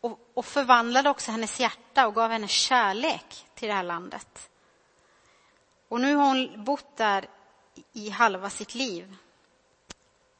Och, 0.00 0.18
och, 0.34 0.44
förvandlade 0.44 1.10
också 1.10 1.30
hennes 1.30 1.60
hjärta 1.60 2.06
och 2.06 2.14
gav 2.14 2.30
henne 2.30 2.48
kärlek 2.48 3.46
till 3.54 3.68
det 3.68 3.74
här 3.74 3.82
landet. 3.82 4.50
Och 5.88 6.00
nu 6.00 6.14
har 6.14 6.26
hon 6.26 6.64
bott 6.64 6.96
där 6.96 7.28
i 7.92 8.10
halva 8.10 8.50
sitt 8.50 8.74
liv 8.74 9.16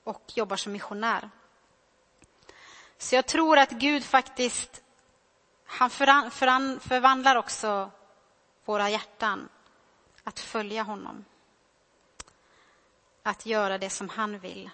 och 0.05 0.33
jobbar 0.35 0.57
som 0.57 0.73
missionär. 0.73 1.31
Så 2.99 3.15
jag 3.15 3.27
tror 3.27 3.59
att 3.59 3.71
Gud 3.71 4.05
faktiskt, 4.05 4.83
han 5.69 5.91
förvandlar 6.81 7.37
också 7.37 7.91
våra 8.65 8.91
hjärtan 8.91 9.49
att 10.25 10.41
följa 10.41 10.83
honom. 10.83 11.25
Att 13.23 13.47
göra 13.47 13.79
det 13.79 13.91
som 13.91 14.09
han 14.09 14.39
vill. 14.39 14.71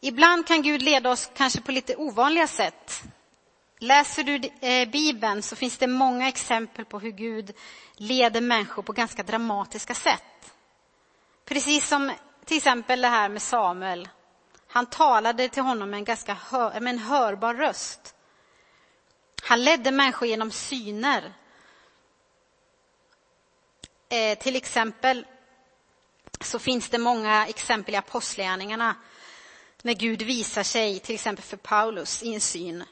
Ibland 0.00 0.46
kan 0.46 0.62
Gud 0.62 0.82
leda 0.82 1.10
oss 1.10 1.30
kanske 1.34 1.60
på 1.60 1.72
lite 1.72 1.96
ovanliga 1.96 2.46
sätt. 2.46 3.02
Läser 3.78 4.24
du 4.24 4.50
eh, 4.60 4.88
Bibeln 4.88 5.42
så 5.42 5.56
finns 5.56 5.78
det 5.78 5.86
många 5.86 6.28
exempel 6.28 6.84
på 6.84 6.98
hur 6.98 7.10
Gud 7.10 7.54
leder 7.96 8.40
människor 8.40 8.82
på 8.82 8.92
ganska 8.92 9.22
dramatiska 9.22 9.94
sätt. 9.94 10.52
Precis 11.44 11.88
som 11.88 12.12
till 12.44 12.56
exempel 12.56 13.00
det 13.00 13.08
här 13.08 13.28
med 13.28 13.42
Samuel. 13.42 14.08
Han 14.68 14.86
talade 14.86 15.48
till 15.48 15.62
honom 15.62 15.90
med 15.90 15.98
en 15.98 16.04
ganska 16.04 16.34
hör, 16.34 16.80
med 16.80 16.90
en 16.90 16.98
hörbar 16.98 17.54
röst. 17.54 18.14
Han 19.42 19.64
ledde 19.64 19.90
människor 19.90 20.28
genom 20.28 20.50
syner. 20.50 21.32
Eh, 24.08 24.38
till 24.38 24.56
exempel 24.56 25.26
så 26.40 26.58
finns 26.58 26.88
det 26.88 26.98
många 26.98 27.46
exempel 27.46 27.94
i 27.94 27.96
apostlagärningarna 27.96 28.96
när 29.82 29.94
Gud 29.94 30.22
visar 30.22 30.62
sig, 30.62 30.98
till 30.98 31.14
exempel 31.14 31.44
för 31.44 31.56
Paulus, 31.56 32.22
i 32.22 32.34
en 32.34 32.40
syn. 32.40 32.84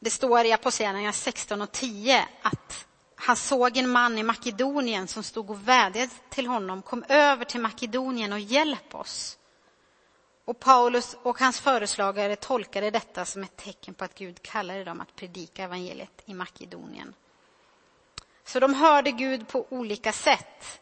Det 0.00 0.10
står 0.10 0.44
i 0.44 0.52
Apostlagärningarna 0.52 1.12
16 1.12 1.62
och 1.62 1.72
10 1.72 2.28
att 2.42 2.86
han 3.16 3.36
såg 3.36 3.76
en 3.76 3.90
man 3.90 4.18
i 4.18 4.22
Makedonien 4.22 5.08
som 5.08 5.22
stod 5.22 5.50
och 5.50 5.68
vädjade 5.68 6.10
till 6.30 6.46
honom. 6.46 6.82
Kom 6.82 7.04
över 7.08 7.44
till 7.44 7.60
Makedonien 7.60 8.32
och 8.32 8.40
hjälp 8.40 8.94
oss. 8.94 9.37
Och 10.48 10.60
Paulus 10.60 11.16
och 11.22 11.40
hans 11.40 11.60
föreslagare 11.60 12.36
tolkade 12.36 12.90
detta 12.90 13.24
som 13.24 13.42
ett 13.42 13.56
tecken 13.56 13.94
på 13.94 14.04
att 14.04 14.14
Gud 14.14 14.42
kallade 14.42 14.84
dem 14.84 15.00
att 15.00 15.16
predika 15.16 15.64
evangeliet 15.64 16.22
i 16.24 16.34
Makedonien. 16.34 17.14
Så 18.44 18.60
de 18.60 18.74
hörde 18.74 19.10
Gud 19.10 19.48
på 19.48 19.66
olika 19.68 20.12
sätt. 20.12 20.80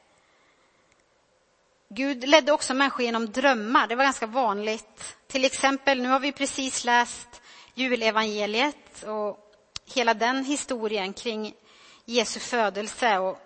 Gud 1.89 2.29
ledde 2.29 2.53
också 2.53 2.75
människor 2.75 3.05
genom 3.05 3.33
drömmar. 3.33 3.87
Det 3.87 3.95
var 3.95 4.05
ganska 4.05 4.27
vanligt. 4.27 5.17
Till 5.27 5.45
exempel, 5.45 6.03
nu 6.03 6.09
har 6.09 6.21
vi 6.21 6.33
precis 6.33 6.85
läst 6.85 7.43
julevangeliet 7.75 9.03
och 9.07 9.53
hela 9.95 10.15
den 10.15 10.45
historien 10.45 11.13
kring 11.13 11.55
Jesu 12.05 12.41
födelse 12.41 13.19
och, 13.19 13.39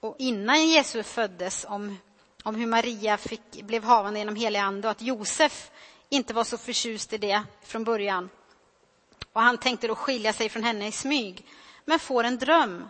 och 0.00 0.16
innan 0.18 0.66
Jesus 0.66 1.06
föddes 1.06 1.64
om, 1.68 1.98
om 2.46 2.54
hur 2.54 2.66
Maria 2.66 3.16
fick, 3.16 3.62
blev 3.62 3.84
havande 3.84 4.18
genom 4.18 4.36
helig 4.36 4.58
ande 4.58 4.88
och 4.88 4.92
att 4.92 5.02
Josef 5.02 5.70
inte 6.08 6.34
var 6.34 6.44
så 6.44 6.58
förtjust 6.58 7.12
i 7.12 7.18
det 7.18 7.42
från 7.62 7.84
början. 7.84 8.28
Och 9.32 9.40
han 9.42 9.58
tänkte 9.58 9.86
då 9.86 9.94
skilja 9.94 10.32
sig 10.32 10.48
från 10.48 10.62
henne 10.62 10.86
i 10.86 10.92
smyg, 10.92 11.46
men 11.84 11.98
får 11.98 12.24
en 12.24 12.38
dröm 12.38 12.88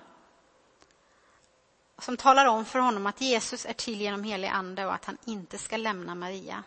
som 1.98 2.16
talar 2.16 2.46
om 2.46 2.64
för 2.64 2.78
honom 2.78 3.06
att 3.06 3.20
Jesus 3.20 3.66
är 3.66 3.72
till 3.72 4.00
genom 4.00 4.24
helig 4.24 4.48
ande 4.48 4.86
och 4.86 4.94
att 4.94 5.04
han 5.04 5.18
inte 5.24 5.58
ska 5.58 5.76
lämna 5.76 6.14
Maria. 6.14 6.62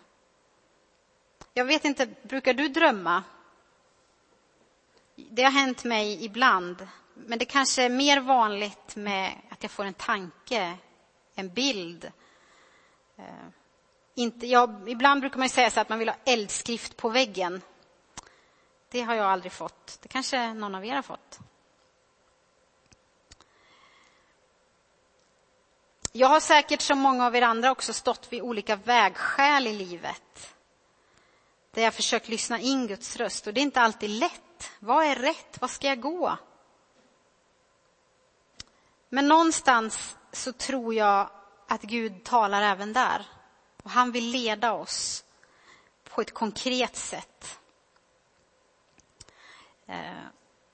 Jag 1.54 1.66
vet 1.66 1.86
inte, 1.86 2.08
brukar 2.24 2.54
du 2.54 2.68
drömma? 2.68 3.24
Det 5.16 5.44
har 5.44 5.52
hänt 5.52 5.84
mig 5.84 6.26
ibland, 6.26 6.88
men 7.14 7.40
det 7.40 7.46
kanske 7.46 7.84
är 7.84 7.90
mer 7.90 8.20
vanligt 8.20 8.96
med 8.96 9.34
att 9.50 9.64
jag 9.64 9.72
får 9.72 9.86
en 9.86 9.94
tanke, 9.94 10.78
en 11.36 11.54
bild. 11.54 12.12
Eh, 13.20 13.50
inte, 14.16 14.48
ja, 14.48 14.82
ibland 14.88 15.22
brukar 15.22 15.40
man 15.40 15.50
säga 15.50 15.72
så 15.72 15.80
att 15.80 15.90
man 15.90 16.00
vill 16.00 16.10
ha 16.10 16.16
eldskrift 16.26 16.98
på 16.98 17.10
väggen. 17.10 17.62
Det 18.90 19.02
har 19.02 19.16
jag 19.16 19.26
aldrig 19.26 19.52
fått. 19.52 19.98
Det 20.02 20.08
kanske 20.08 20.54
någon 20.54 20.76
av 20.76 20.86
er 20.86 20.96
har 20.96 21.02
fått. 21.02 21.40
Jag 26.12 26.28
har 26.28 26.40
säkert 26.40 26.82
som 26.82 27.00
många 27.00 27.26
av 27.26 27.36
er 27.36 27.42
andra 27.42 27.72
också 27.72 27.94
stått 27.94 28.34
vid 28.34 28.42
olika 28.42 28.76
vägskäl 28.76 29.68
i 29.68 29.74
livet. 29.74 30.56
Där 31.72 31.84
jag 31.84 31.94
försökt 31.94 32.28
lyssna 32.28 32.60
in 32.60 32.88
Guds 32.88 33.18
röst 33.18 33.48
och 33.48 33.54
det 33.54 33.60
är 33.60 33.64
inte 33.64 33.82
alltid 33.82 34.10
lätt. 34.10 34.72
Vad 34.80 35.06
är 35.06 35.16
rätt? 35.16 35.62
Vad 35.62 35.70
ska 35.70 35.88
jag 35.88 36.02
gå? 36.02 36.38
Men 39.10 39.28
någonstans 39.28 40.18
så 40.32 40.54
tror 40.54 40.94
jag 40.94 41.30
att 41.70 41.82
Gud 41.82 42.24
talar 42.24 42.62
även 42.62 42.94
där. 42.94 43.26
Och 43.84 43.90
han 43.90 44.12
vill 44.12 44.26
leda 44.32 44.74
oss 44.74 45.24
på 46.04 46.22
ett 46.22 46.34
konkret 46.34 46.96
sätt. 46.96 47.60
Eh, 49.88 50.26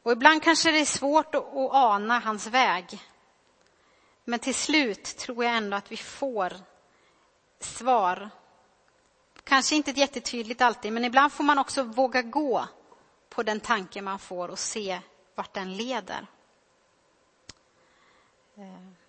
och 0.03 0.11
ibland 0.11 0.43
kanske 0.43 0.71
det 0.71 0.79
är 0.79 0.85
svårt 0.85 1.35
att 1.35 1.45
ana 1.71 2.19
hans 2.19 2.47
väg. 2.47 3.03
Men 4.23 4.39
till 4.39 4.55
slut 4.55 5.03
tror 5.03 5.43
jag 5.45 5.55
ändå 5.55 5.77
att 5.77 5.91
vi 5.91 5.97
får 5.97 6.53
svar. 7.59 8.29
Kanske 9.43 9.75
inte 9.75 9.91
jättetydligt 9.91 10.61
alltid, 10.61 10.93
men 10.93 11.05
ibland 11.05 11.33
får 11.33 11.43
man 11.43 11.59
också 11.59 11.83
våga 11.83 12.21
gå 12.21 12.67
på 13.29 13.43
den 13.43 13.59
tanke 13.59 14.01
man 14.01 14.19
får 14.19 14.49
och 14.49 14.59
se 14.59 14.99
vart 15.35 15.53
den 15.53 15.77
leder. 15.77 16.27
Eh, 18.57 19.04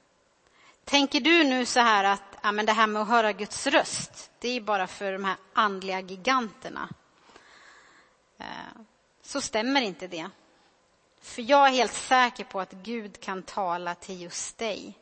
Tänker 0.91 1.21
du 1.21 1.45
nu 1.45 1.67
så 1.67 1.81
här 1.81 2.05
att 2.05 2.23
ja, 2.43 2.53
men 2.53 2.67
det 2.67 2.73
här 2.73 2.87
med 2.87 3.03
att 3.03 3.09
höra 3.09 3.33
Guds 3.33 3.67
röst, 3.67 4.31
det 4.39 4.49
är 4.49 4.61
bara 4.61 4.87
för 4.87 5.13
de 5.13 5.25
här 5.25 5.37
andliga 5.53 6.01
giganterna. 6.01 6.89
Eh, 8.39 8.47
så 9.23 9.41
stämmer 9.41 9.81
inte 9.81 10.07
det. 10.07 10.31
För 11.21 11.43
jag 11.43 11.69
är 11.69 11.73
helt 11.73 11.93
säker 11.93 12.45
på 12.45 12.61
att 12.61 12.73
Gud 12.73 13.21
kan 13.21 13.43
tala 13.43 13.95
till 13.95 14.23
just 14.23 14.59
dig. 14.59 14.99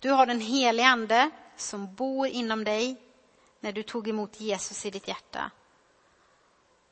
Du 0.00 0.10
har 0.10 0.26
den 0.26 0.40
helige 0.40 0.88
Ande 0.88 1.30
som 1.56 1.94
bor 1.94 2.26
inom 2.26 2.64
dig 2.64 2.96
när 3.60 3.72
du 3.72 3.82
tog 3.82 4.08
emot 4.08 4.40
Jesus 4.40 4.86
i 4.86 4.90
ditt 4.90 5.08
hjärta. 5.08 5.50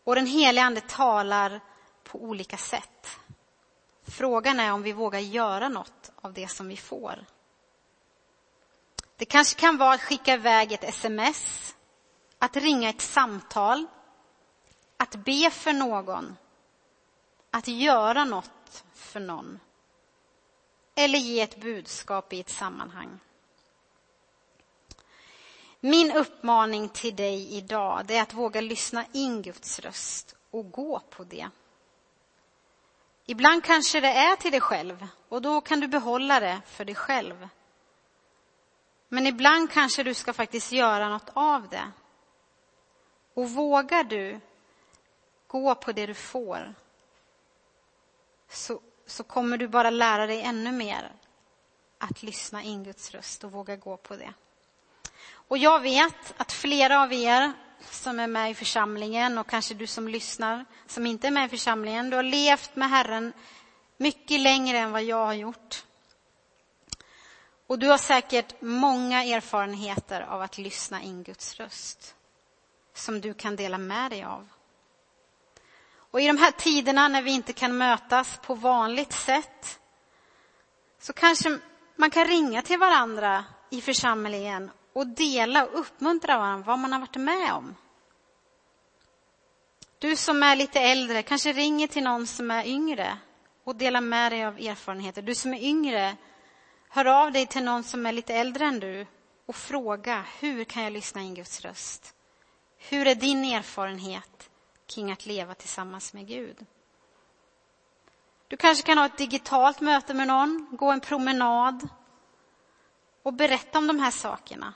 Och 0.04 0.14
den 0.14 0.26
helige 0.26 0.64
ande 0.64 0.80
talar 0.80 1.60
på 2.04 2.18
olika 2.18 2.56
sätt. 2.56 3.06
Frågan 4.02 4.60
är 4.60 4.72
om 4.72 4.82
vi 4.82 4.92
vågar 4.92 5.18
göra 5.18 5.68
något 5.68 6.10
av 6.16 6.32
det 6.32 6.48
som 6.48 6.68
vi 6.68 6.76
får. 6.76 7.24
Det 9.20 9.26
kanske 9.26 9.60
kan 9.60 9.76
vara 9.76 9.94
att 9.94 10.00
skicka 10.00 10.34
iväg 10.34 10.72
ett 10.72 10.84
sms, 10.84 11.74
att 12.38 12.56
ringa 12.56 12.88
ett 12.88 13.00
samtal, 13.00 13.86
att 14.96 15.16
be 15.16 15.50
för 15.50 15.72
någon, 15.72 16.36
att 17.50 17.68
göra 17.68 18.24
något 18.24 18.84
för 18.94 19.20
någon 19.20 19.60
eller 20.94 21.18
ge 21.18 21.40
ett 21.40 21.60
budskap 21.60 22.32
i 22.32 22.40
ett 22.40 22.50
sammanhang. 22.50 23.20
Min 25.80 26.12
uppmaning 26.12 26.88
till 26.88 27.16
dig 27.16 27.54
idag 27.56 28.10
är 28.10 28.22
att 28.22 28.34
våga 28.34 28.60
lyssna 28.60 29.04
in 29.12 29.42
Guds 29.42 29.80
röst 29.80 30.34
och 30.50 30.70
gå 30.70 31.00
på 31.10 31.24
det. 31.24 31.48
Ibland 33.26 33.64
kanske 33.64 34.00
det 34.00 34.12
är 34.12 34.36
till 34.36 34.50
dig 34.50 34.60
själv 34.60 35.06
och 35.28 35.42
då 35.42 35.60
kan 35.60 35.80
du 35.80 35.88
behålla 35.88 36.40
det 36.40 36.60
för 36.66 36.84
dig 36.84 36.94
själv. 36.94 37.48
Men 39.12 39.26
ibland 39.26 39.70
kanske 39.70 40.02
du 40.02 40.14
ska 40.14 40.32
faktiskt 40.32 40.72
göra 40.72 41.08
något 41.08 41.30
av 41.32 41.68
det. 41.68 41.92
Och 43.34 43.50
vågar 43.50 44.04
du 44.04 44.40
gå 45.46 45.74
på 45.74 45.92
det 45.92 46.06
du 46.06 46.14
får 46.14 46.74
så, 48.48 48.80
så 49.06 49.24
kommer 49.24 49.56
du 49.58 49.68
bara 49.68 49.90
lära 49.90 50.26
dig 50.26 50.42
ännu 50.42 50.72
mer 50.72 51.12
att 51.98 52.22
lyssna 52.22 52.62
in 52.62 52.84
Guds 52.84 53.10
röst 53.10 53.44
och 53.44 53.52
våga 53.52 53.76
gå 53.76 53.96
på 53.96 54.16
det. 54.16 54.32
Och 55.32 55.58
jag 55.58 55.80
vet 55.80 56.34
att 56.36 56.52
flera 56.52 57.02
av 57.02 57.12
er 57.12 57.52
som 57.80 58.20
är 58.20 58.26
med 58.26 58.50
i 58.50 58.54
församlingen 58.54 59.38
och 59.38 59.46
kanske 59.46 59.74
du 59.74 59.86
som 59.86 60.08
lyssnar 60.08 60.64
som 60.86 61.06
inte 61.06 61.26
är 61.26 61.30
med 61.30 61.46
i 61.46 61.48
församlingen, 61.48 62.10
du 62.10 62.16
har 62.16 62.22
levt 62.22 62.76
med 62.76 62.90
Herren 62.90 63.32
mycket 63.96 64.40
längre 64.40 64.78
än 64.78 64.92
vad 64.92 65.02
jag 65.02 65.26
har 65.26 65.34
gjort. 65.34 65.84
Och 67.70 67.78
du 67.78 67.88
har 67.88 67.98
säkert 67.98 68.54
många 68.60 69.24
erfarenheter 69.24 70.20
av 70.20 70.42
att 70.42 70.58
lyssna 70.58 71.02
in 71.02 71.22
Guds 71.22 71.56
röst 71.56 72.14
som 72.94 73.20
du 73.20 73.34
kan 73.34 73.56
dela 73.56 73.78
med 73.78 74.10
dig 74.10 74.24
av. 74.24 74.48
Och 75.92 76.20
i 76.20 76.26
de 76.26 76.38
här 76.38 76.50
tiderna 76.50 77.08
när 77.08 77.22
vi 77.22 77.30
inte 77.30 77.52
kan 77.52 77.78
mötas 77.78 78.40
på 78.42 78.54
vanligt 78.54 79.12
sätt 79.12 79.80
så 80.98 81.12
kanske 81.12 81.58
man 81.96 82.10
kan 82.10 82.24
ringa 82.24 82.62
till 82.62 82.78
varandra 82.78 83.44
i 83.70 83.80
församlingen 83.80 84.70
och 84.92 85.06
dela 85.06 85.66
och 85.66 85.80
uppmuntra 85.80 86.38
varandra 86.38 86.66
vad 86.66 86.78
man 86.78 86.92
har 86.92 87.00
varit 87.00 87.16
med 87.16 87.52
om. 87.52 87.76
Du 89.98 90.16
som 90.16 90.42
är 90.42 90.56
lite 90.56 90.80
äldre 90.80 91.22
kanske 91.22 91.52
ringer 91.52 91.86
till 91.86 92.02
någon 92.02 92.26
som 92.26 92.50
är 92.50 92.66
yngre 92.66 93.18
och 93.64 93.76
delar 93.76 94.00
med 94.00 94.32
dig 94.32 94.44
av 94.44 94.58
erfarenheter. 94.58 95.22
Du 95.22 95.34
som 95.34 95.54
är 95.54 95.62
yngre, 95.62 96.16
hör 96.90 97.04
av 97.04 97.32
dig 97.32 97.46
till 97.46 97.64
någon 97.64 97.82
som 97.82 98.06
är 98.06 98.12
lite 98.12 98.34
äldre 98.34 98.64
än 98.64 98.80
du 98.80 99.06
och 99.46 99.56
fråga 99.56 100.24
hur 100.40 100.64
kan 100.64 100.82
jag 100.82 100.92
lyssna 100.92 101.20
in 101.20 101.34
Guds 101.34 101.60
röst? 101.60 102.14
Hur 102.76 103.06
är 103.06 103.14
din 103.14 103.44
erfarenhet 103.44 104.50
kring 104.86 105.12
att 105.12 105.26
leva 105.26 105.54
tillsammans 105.54 106.12
med 106.12 106.26
Gud? 106.26 106.66
Du 108.48 108.56
kanske 108.56 108.86
kan 108.86 108.98
ha 108.98 109.06
ett 109.06 109.18
digitalt 109.18 109.80
möte 109.80 110.14
med 110.14 110.26
någon, 110.26 110.68
gå 110.70 110.90
en 110.90 111.00
promenad 111.00 111.88
och 113.22 113.32
berätta 113.32 113.78
om 113.78 113.86
de 113.86 113.98
här 113.98 114.10
sakerna. 114.10 114.74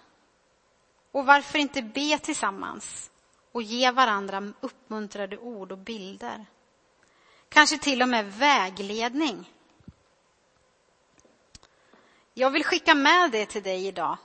Och 1.12 1.26
varför 1.26 1.58
inte 1.58 1.82
be 1.82 2.18
tillsammans 2.18 3.10
och 3.52 3.62
ge 3.62 3.90
varandra 3.90 4.52
uppmuntrade 4.60 5.38
ord 5.38 5.72
och 5.72 5.78
bilder? 5.78 6.46
Kanske 7.48 7.78
till 7.78 8.02
och 8.02 8.08
med 8.08 8.32
vägledning. 8.32 9.50
Jag 12.36 12.50
vill 12.50 12.64
skicka 12.64 12.94
med 12.94 13.30
det 13.30 13.46
till 13.46 13.62
dig 13.62 13.86
idag, 13.86 14.16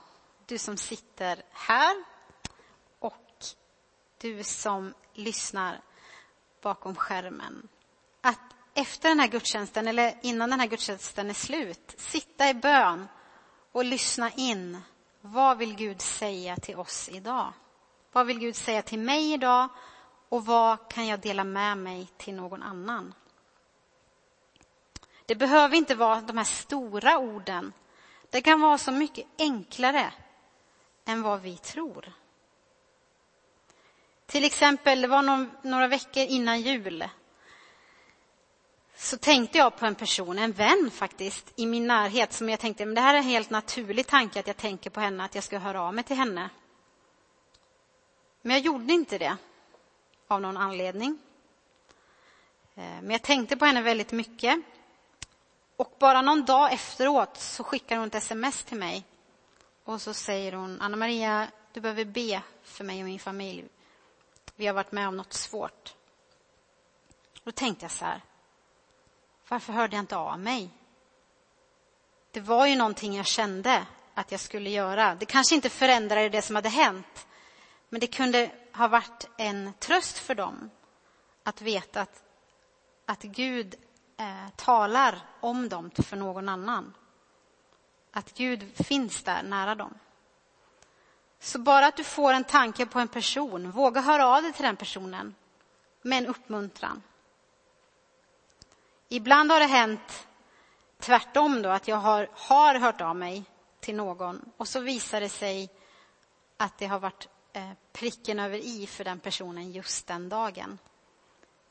du 0.46 0.58
som 0.58 0.76
sitter 0.76 1.42
här 1.50 2.04
och 2.98 3.44
du 4.18 4.44
som 4.44 4.94
lyssnar 5.14 5.80
bakom 6.62 6.94
skärmen. 6.96 7.68
Att 8.20 8.40
efter 8.74 9.08
den 9.08 9.20
här 9.20 9.28
gudstjänsten, 9.28 9.88
eller 9.88 10.18
innan 10.22 10.50
den 10.50 10.60
här 10.60 10.66
gudstjänsten 10.66 11.30
är 11.30 11.34
slut, 11.34 11.94
sitta 11.96 12.48
i 12.48 12.54
bön 12.54 13.08
och 13.72 13.84
lyssna 13.84 14.30
in. 14.30 14.82
Vad 15.20 15.58
vill 15.58 15.76
Gud 15.76 16.00
säga 16.00 16.56
till 16.56 16.76
oss 16.76 17.08
idag? 17.08 17.52
Vad 18.12 18.26
vill 18.26 18.38
Gud 18.38 18.56
säga 18.56 18.82
till 18.82 18.98
mig 18.98 19.32
idag? 19.32 19.68
Och 20.28 20.46
vad 20.46 20.92
kan 20.92 21.06
jag 21.06 21.20
dela 21.20 21.44
med 21.44 21.78
mig 21.78 22.08
till 22.16 22.34
någon 22.34 22.62
annan? 22.62 23.14
Det 25.26 25.34
behöver 25.34 25.76
inte 25.76 25.94
vara 25.94 26.20
de 26.20 26.36
här 26.36 26.44
stora 26.44 27.18
orden. 27.18 27.72
Det 28.30 28.42
kan 28.42 28.60
vara 28.60 28.78
så 28.78 28.92
mycket 28.92 29.26
enklare 29.38 30.12
än 31.04 31.22
vad 31.22 31.40
vi 31.40 31.56
tror. 31.56 32.12
Till 34.26 34.44
exempel, 34.44 35.00
det 35.00 35.08
var 35.08 35.46
några 35.68 35.88
veckor 35.88 36.22
innan 36.22 36.60
jul 36.60 37.04
så 38.96 39.16
tänkte 39.16 39.58
jag 39.58 39.76
på 39.76 39.86
en 39.86 39.94
person, 39.94 40.38
en 40.38 40.52
vän 40.52 40.90
faktiskt, 40.92 41.52
i 41.56 41.66
min 41.66 41.86
närhet 41.86 42.32
som 42.32 42.48
jag 42.48 42.60
tänkte, 42.60 42.86
men 42.86 42.94
det 42.94 43.00
här 43.00 43.14
är 43.14 43.18
en 43.18 43.24
helt 43.24 43.50
naturlig 43.50 44.06
tanke 44.06 44.40
att 44.40 44.46
jag 44.46 44.56
tänker 44.56 44.90
på 44.90 45.00
henne, 45.00 45.24
att 45.24 45.34
jag 45.34 45.44
ska 45.44 45.58
höra 45.58 45.82
av 45.82 45.94
mig 45.94 46.04
till 46.04 46.16
henne. 46.16 46.50
Men 48.42 48.52
jag 48.56 48.60
gjorde 48.64 48.92
inte 48.92 49.18
det 49.18 49.36
av 50.28 50.40
någon 50.40 50.56
anledning. 50.56 51.18
Eh, 52.74 52.82
men 52.82 53.10
jag 53.10 53.22
tänkte 53.22 53.56
på 53.56 53.64
henne 53.64 53.82
väldigt 53.82 54.12
mycket. 54.12 54.60
Och 55.80 55.96
bara 55.98 56.22
någon 56.22 56.44
dag 56.44 56.72
efteråt 56.72 57.36
så 57.36 57.64
skickar 57.64 57.96
hon 57.96 58.08
ett 58.08 58.14
sms 58.14 58.64
till 58.64 58.78
mig. 58.78 59.04
Och 59.84 60.02
så 60.02 60.14
säger 60.14 60.52
hon, 60.52 60.80
Anna 60.80 60.96
Maria, 60.96 61.48
du 61.72 61.80
behöver 61.80 62.04
be 62.04 62.42
för 62.62 62.84
mig 62.84 63.00
och 63.00 63.04
min 63.04 63.18
familj. 63.18 63.64
Vi 64.56 64.66
har 64.66 64.74
varit 64.74 64.92
med 64.92 65.08
om 65.08 65.16
något 65.16 65.32
svårt. 65.32 65.94
Då 67.44 67.52
tänkte 67.52 67.84
jag 67.84 67.90
så 67.90 68.04
här, 68.04 68.20
varför 69.48 69.72
hörde 69.72 69.96
jag 69.96 70.02
inte 70.02 70.16
av 70.16 70.40
mig? 70.40 70.70
Det 72.30 72.40
var 72.40 72.66
ju 72.66 72.76
någonting 72.76 73.16
jag 73.16 73.26
kände 73.26 73.86
att 74.14 74.30
jag 74.30 74.40
skulle 74.40 74.70
göra. 74.70 75.14
Det 75.14 75.26
kanske 75.26 75.54
inte 75.54 75.70
förändrade 75.70 76.28
det 76.28 76.42
som 76.42 76.56
hade 76.56 76.68
hänt, 76.68 77.26
men 77.88 78.00
det 78.00 78.06
kunde 78.06 78.50
ha 78.72 78.88
varit 78.88 79.28
en 79.36 79.72
tröst 79.78 80.18
för 80.18 80.34
dem 80.34 80.70
att 81.44 81.62
veta 81.62 82.00
att, 82.00 82.22
att 83.06 83.22
Gud 83.22 83.76
eh, 84.20 84.48
talar 84.56 85.20
om 85.40 85.68
dem 85.68 85.90
för 85.90 86.16
någon 86.16 86.48
annan. 86.48 86.94
Att 88.12 88.34
Gud 88.34 88.86
finns 88.86 89.22
där 89.22 89.42
nära 89.42 89.74
dem. 89.74 89.94
Så 91.38 91.58
bara 91.58 91.86
att 91.86 91.96
du 91.96 92.04
får 92.04 92.32
en 92.32 92.44
tanke 92.44 92.86
på 92.86 92.98
en 92.98 93.08
person, 93.08 93.70
våga 93.70 94.00
höra 94.00 94.26
av 94.26 94.42
dig 94.42 94.52
till 94.52 94.64
den 94.64 94.76
personen 94.76 95.34
med 96.02 96.18
en 96.18 96.26
uppmuntran. 96.26 97.02
Ibland 99.08 99.50
har 99.52 99.60
det 99.60 99.66
hänt 99.66 100.28
tvärtom 100.98 101.62
då, 101.62 101.68
att 101.68 101.88
jag 101.88 101.96
har, 101.96 102.28
har 102.32 102.74
hört 102.74 103.00
av 103.00 103.16
mig 103.16 103.44
till 103.80 103.96
någon 103.96 104.52
och 104.56 104.68
så 104.68 104.80
visar 104.80 105.20
det 105.20 105.28
sig 105.28 105.70
att 106.56 106.78
det 106.78 106.86
har 106.86 106.98
varit 106.98 107.28
eh, 107.52 107.70
pricken 107.92 108.38
över 108.38 108.58
i 108.58 108.86
för 108.86 109.04
den 109.04 109.20
personen 109.20 109.72
just 109.72 110.06
den 110.06 110.28
dagen. 110.28 110.78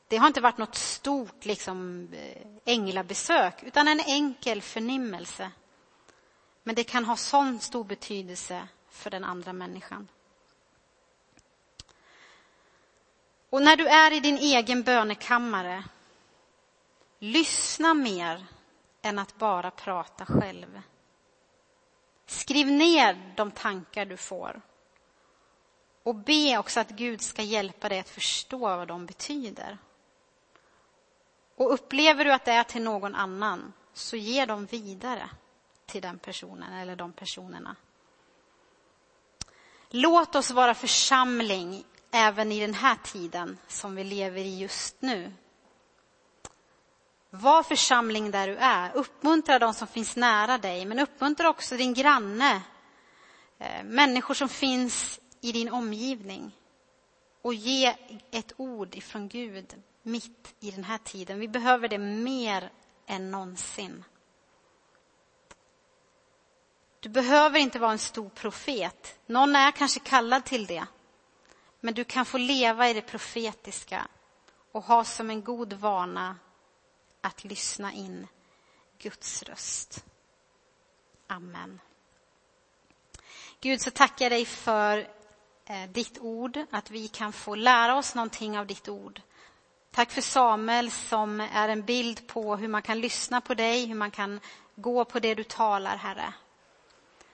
Det 0.10 0.18
har 0.18 0.28
inte 0.28 0.42
varit 0.42 0.58
något 0.58 0.76
stort 0.76 1.46
liksom, 1.46 2.08
eh, 2.14 2.48
änglabesök 2.66 3.64
utan 3.64 3.88
en 3.88 4.00
enkel 4.00 4.62
förnimmelse. 4.62 5.52
Men 6.64 6.76
det 6.76 6.84
kan 6.84 7.06
ha 7.06 7.16
sån 7.16 7.60
stor 7.60 7.84
betydelse 7.84 8.68
för 8.90 9.10
den 9.10 9.24
andra 9.24 9.54
människan. 9.54 10.08
Och 13.50 13.62
när 13.62 13.76
du 13.76 13.88
är 13.88 14.14
i 14.14 14.20
din 14.20 14.38
egen 14.38 14.84
bönekammare 14.84 15.84
Lyssna 17.20 17.94
mer 17.94 18.46
än 19.02 19.20
att 19.20 19.38
bara 19.38 19.72
prata 19.72 20.26
själv. 20.26 20.82
Skriv 22.26 22.68
ner 22.68 23.34
de 23.36 23.52
tankar 23.52 24.06
du 24.06 24.18
får. 24.18 24.62
Och 26.04 26.16
be 26.16 26.58
också 26.58 26.80
att 26.80 26.90
Gud 26.90 27.22
ska 27.22 27.42
hjälpa 27.42 27.90
dig 27.90 28.00
att 28.00 28.10
förstå 28.10 28.58
vad 28.58 28.88
de 28.88 29.06
betyder. 29.06 29.78
Och 31.60 31.74
upplever 31.74 32.26
du 32.26 32.34
att 32.34 32.46
det 32.46 32.52
är 32.52 32.64
till 32.64 32.82
någon 32.82 33.16
annan, 33.16 33.74
så 33.94 34.16
ge 34.16 34.46
dem 34.46 34.66
vidare 34.66 35.30
till 35.86 36.02
den 36.02 36.20
personen 36.20 36.74
eller 36.74 36.96
de 36.96 37.14
personerna. 37.14 37.76
Låt 39.90 40.36
oss 40.36 40.52
vara 40.52 40.74
församling 40.74 41.84
även 42.12 42.52
i 42.52 42.60
den 42.60 42.74
här 42.74 42.96
tiden 42.96 43.58
som 43.68 43.96
vi 43.96 44.04
lever 44.04 44.42
i 44.42 44.60
just 44.60 45.02
nu. 45.02 45.34
Var 47.30 47.64
församling 47.64 48.32
där 48.32 48.48
du 48.48 48.56
är. 48.56 48.96
Uppmuntra 48.96 49.60
de 49.60 49.74
som 49.74 49.88
finns 49.88 50.16
nära 50.16 50.58
dig, 50.58 50.86
men 50.86 51.00
uppmuntra 51.00 51.50
också 51.50 51.78
din 51.78 51.94
granne. 51.94 52.62
Eh, 53.58 53.84
människor 53.84 54.34
som 54.34 54.50
finns 54.50 55.20
i 55.42 55.52
din 55.52 55.70
omgivning. 55.70 56.52
och 57.42 57.54
ge 57.54 57.96
ett 58.32 58.54
ord 58.58 58.96
ifrån 58.96 59.28
Gud 59.28 59.84
mitt 60.12 60.56
i 60.60 60.72
den 60.72 60.84
här 60.84 60.98
tiden. 60.98 61.40
Vi 61.40 61.48
behöver 61.48 61.88
det 61.88 61.98
mer 61.98 62.72
än 63.06 63.32
någonsin. 63.32 64.04
Du 67.00 67.10
behöver 67.10 67.60
inte 67.60 67.80
vara 67.80 67.92
en 67.92 68.00
stor 68.00 68.30
profet. 68.30 69.20
Någon 69.26 69.56
är 69.56 69.72
kanske 69.72 70.00
kallad 70.00 70.46
till 70.46 70.66
det. 70.66 70.86
Men 71.80 71.94
du 71.94 72.04
kan 72.04 72.26
få 72.26 72.38
leva 72.38 72.90
i 72.90 72.94
det 72.94 73.02
profetiska 73.02 74.08
och 74.72 74.84
ha 74.84 75.04
som 75.04 75.30
en 75.30 75.44
god 75.44 75.74
vana 75.74 76.36
att 77.22 77.44
lyssna 77.44 77.94
in 77.94 78.28
Guds 78.98 79.44
röst. 79.44 80.06
Amen. 81.28 81.80
Gud, 83.62 83.82
så 83.82 83.92
tackar 83.92 84.26
jag 84.26 84.32
dig 84.32 84.46
för 84.46 85.08
eh, 85.66 85.90
ditt 85.90 86.20
ord, 86.20 86.60
att 86.72 86.92
vi 86.92 87.08
kan 87.08 87.34
få 87.34 87.56
lära 87.56 87.96
oss 87.96 88.16
någonting 88.16 88.60
av 88.60 88.68
ditt 88.68 88.90
ord. 88.90 89.22
Tack 89.92 90.12
för 90.12 90.22
Samuel 90.22 90.92
som 90.92 91.40
är 91.40 91.70
en 91.70 91.82
bild 91.82 92.28
på 92.28 92.56
hur 92.56 92.68
man 92.68 92.82
kan 92.82 93.00
lyssna 93.00 93.42
på 93.42 93.54
dig, 93.54 93.86
hur 93.86 93.96
man 93.96 94.12
kan 94.12 94.40
gå 94.76 95.06
på 95.06 95.20
det 95.20 95.36
du 95.36 95.44
talar, 95.44 95.98
Herre. 95.98 96.34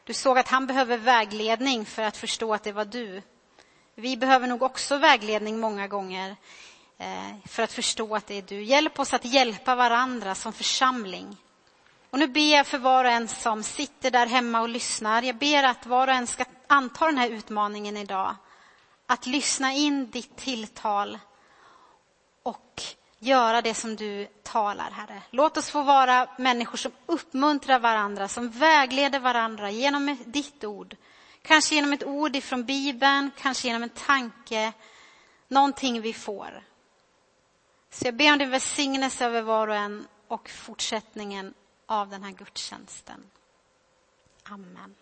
Du 0.04 0.14
såg 0.14 0.38
att 0.38 0.48
han 0.48 0.68
behöver 0.68 0.98
vägledning 0.98 1.86
för 1.86 2.02
att 2.02 2.18
förstå 2.18 2.54
att 2.54 2.64
det 2.64 2.72
var 2.72 2.86
du. 2.86 3.22
Vi 3.96 4.18
behöver 4.18 4.48
nog 4.48 4.64
också 4.64 4.98
vägledning 4.98 5.60
många 5.60 5.88
gånger 5.88 6.36
eh, 6.98 7.36
för 7.46 7.64
att 7.64 7.72
förstå 7.72 8.16
att 8.16 8.28
det 8.28 8.38
är 8.38 8.42
du. 8.42 8.64
Hjälp 8.64 9.00
oss 9.00 9.14
att 9.14 9.26
hjälpa 9.26 9.76
varandra 9.76 10.36
som 10.36 10.54
församling. 10.54 11.38
Och 12.10 12.20
nu 12.20 12.28
ber 12.28 12.56
jag 12.56 12.68
för 12.68 12.78
var 12.78 13.06
och 13.06 13.12
en 13.12 13.28
som 13.28 13.64
sitter 13.64 14.12
där 14.12 14.28
hemma 14.28 14.62
och 14.62 14.70
lyssnar. 14.70 15.22
Jag 15.22 15.36
ber 15.36 15.64
att 15.64 15.86
var 15.86 16.08
och 16.08 16.14
en 16.14 16.28
ska 16.28 16.46
anta 16.68 17.06
den 17.06 17.18
här 17.18 17.30
utmaningen 17.30 17.98
idag. 17.98 18.36
Att 19.08 19.26
lyssna 19.26 19.74
in 19.74 20.10
ditt 20.12 20.38
tilltal 20.38 21.20
och 22.46 22.84
göra 23.20 23.62
det 23.62 23.74
som 23.74 23.96
du 23.96 24.28
talar, 24.44 24.92
Herre. 24.92 25.22
Låt 25.30 25.58
oss 25.58 25.70
få 25.70 25.84
vara 25.84 26.30
människor 26.38 26.78
som 26.78 26.92
uppmuntrar 27.06 27.80
varandra, 27.80 28.28
som 28.28 28.50
vägleder 28.50 29.20
varandra 29.20 29.72
genom 29.72 30.18
ditt 30.26 30.64
ord. 30.64 30.96
Kanske 31.42 31.76
genom 31.76 31.94
ett 31.94 32.04
ord 32.04 32.36
ifrån 32.36 32.66
Bibeln, 32.66 33.32
kanske 33.38 33.68
genom 33.68 33.84
en 33.84 33.90
tanke, 33.90 34.74
någonting 35.48 36.02
vi 36.02 36.14
får. 36.14 36.64
Så 37.90 38.08
jag 38.08 38.16
ber 38.16 38.32
om 38.32 38.38
din 38.40 38.50
välsignelse 38.50 39.26
över 39.26 39.42
var 39.42 39.68
och 39.68 39.76
en 39.76 40.08
och 40.28 40.50
fortsättningen 40.50 41.54
av 41.86 42.10
den 42.10 42.24
här 42.24 42.32
gudstjänsten. 42.32 43.24
Amen. 44.44 44.96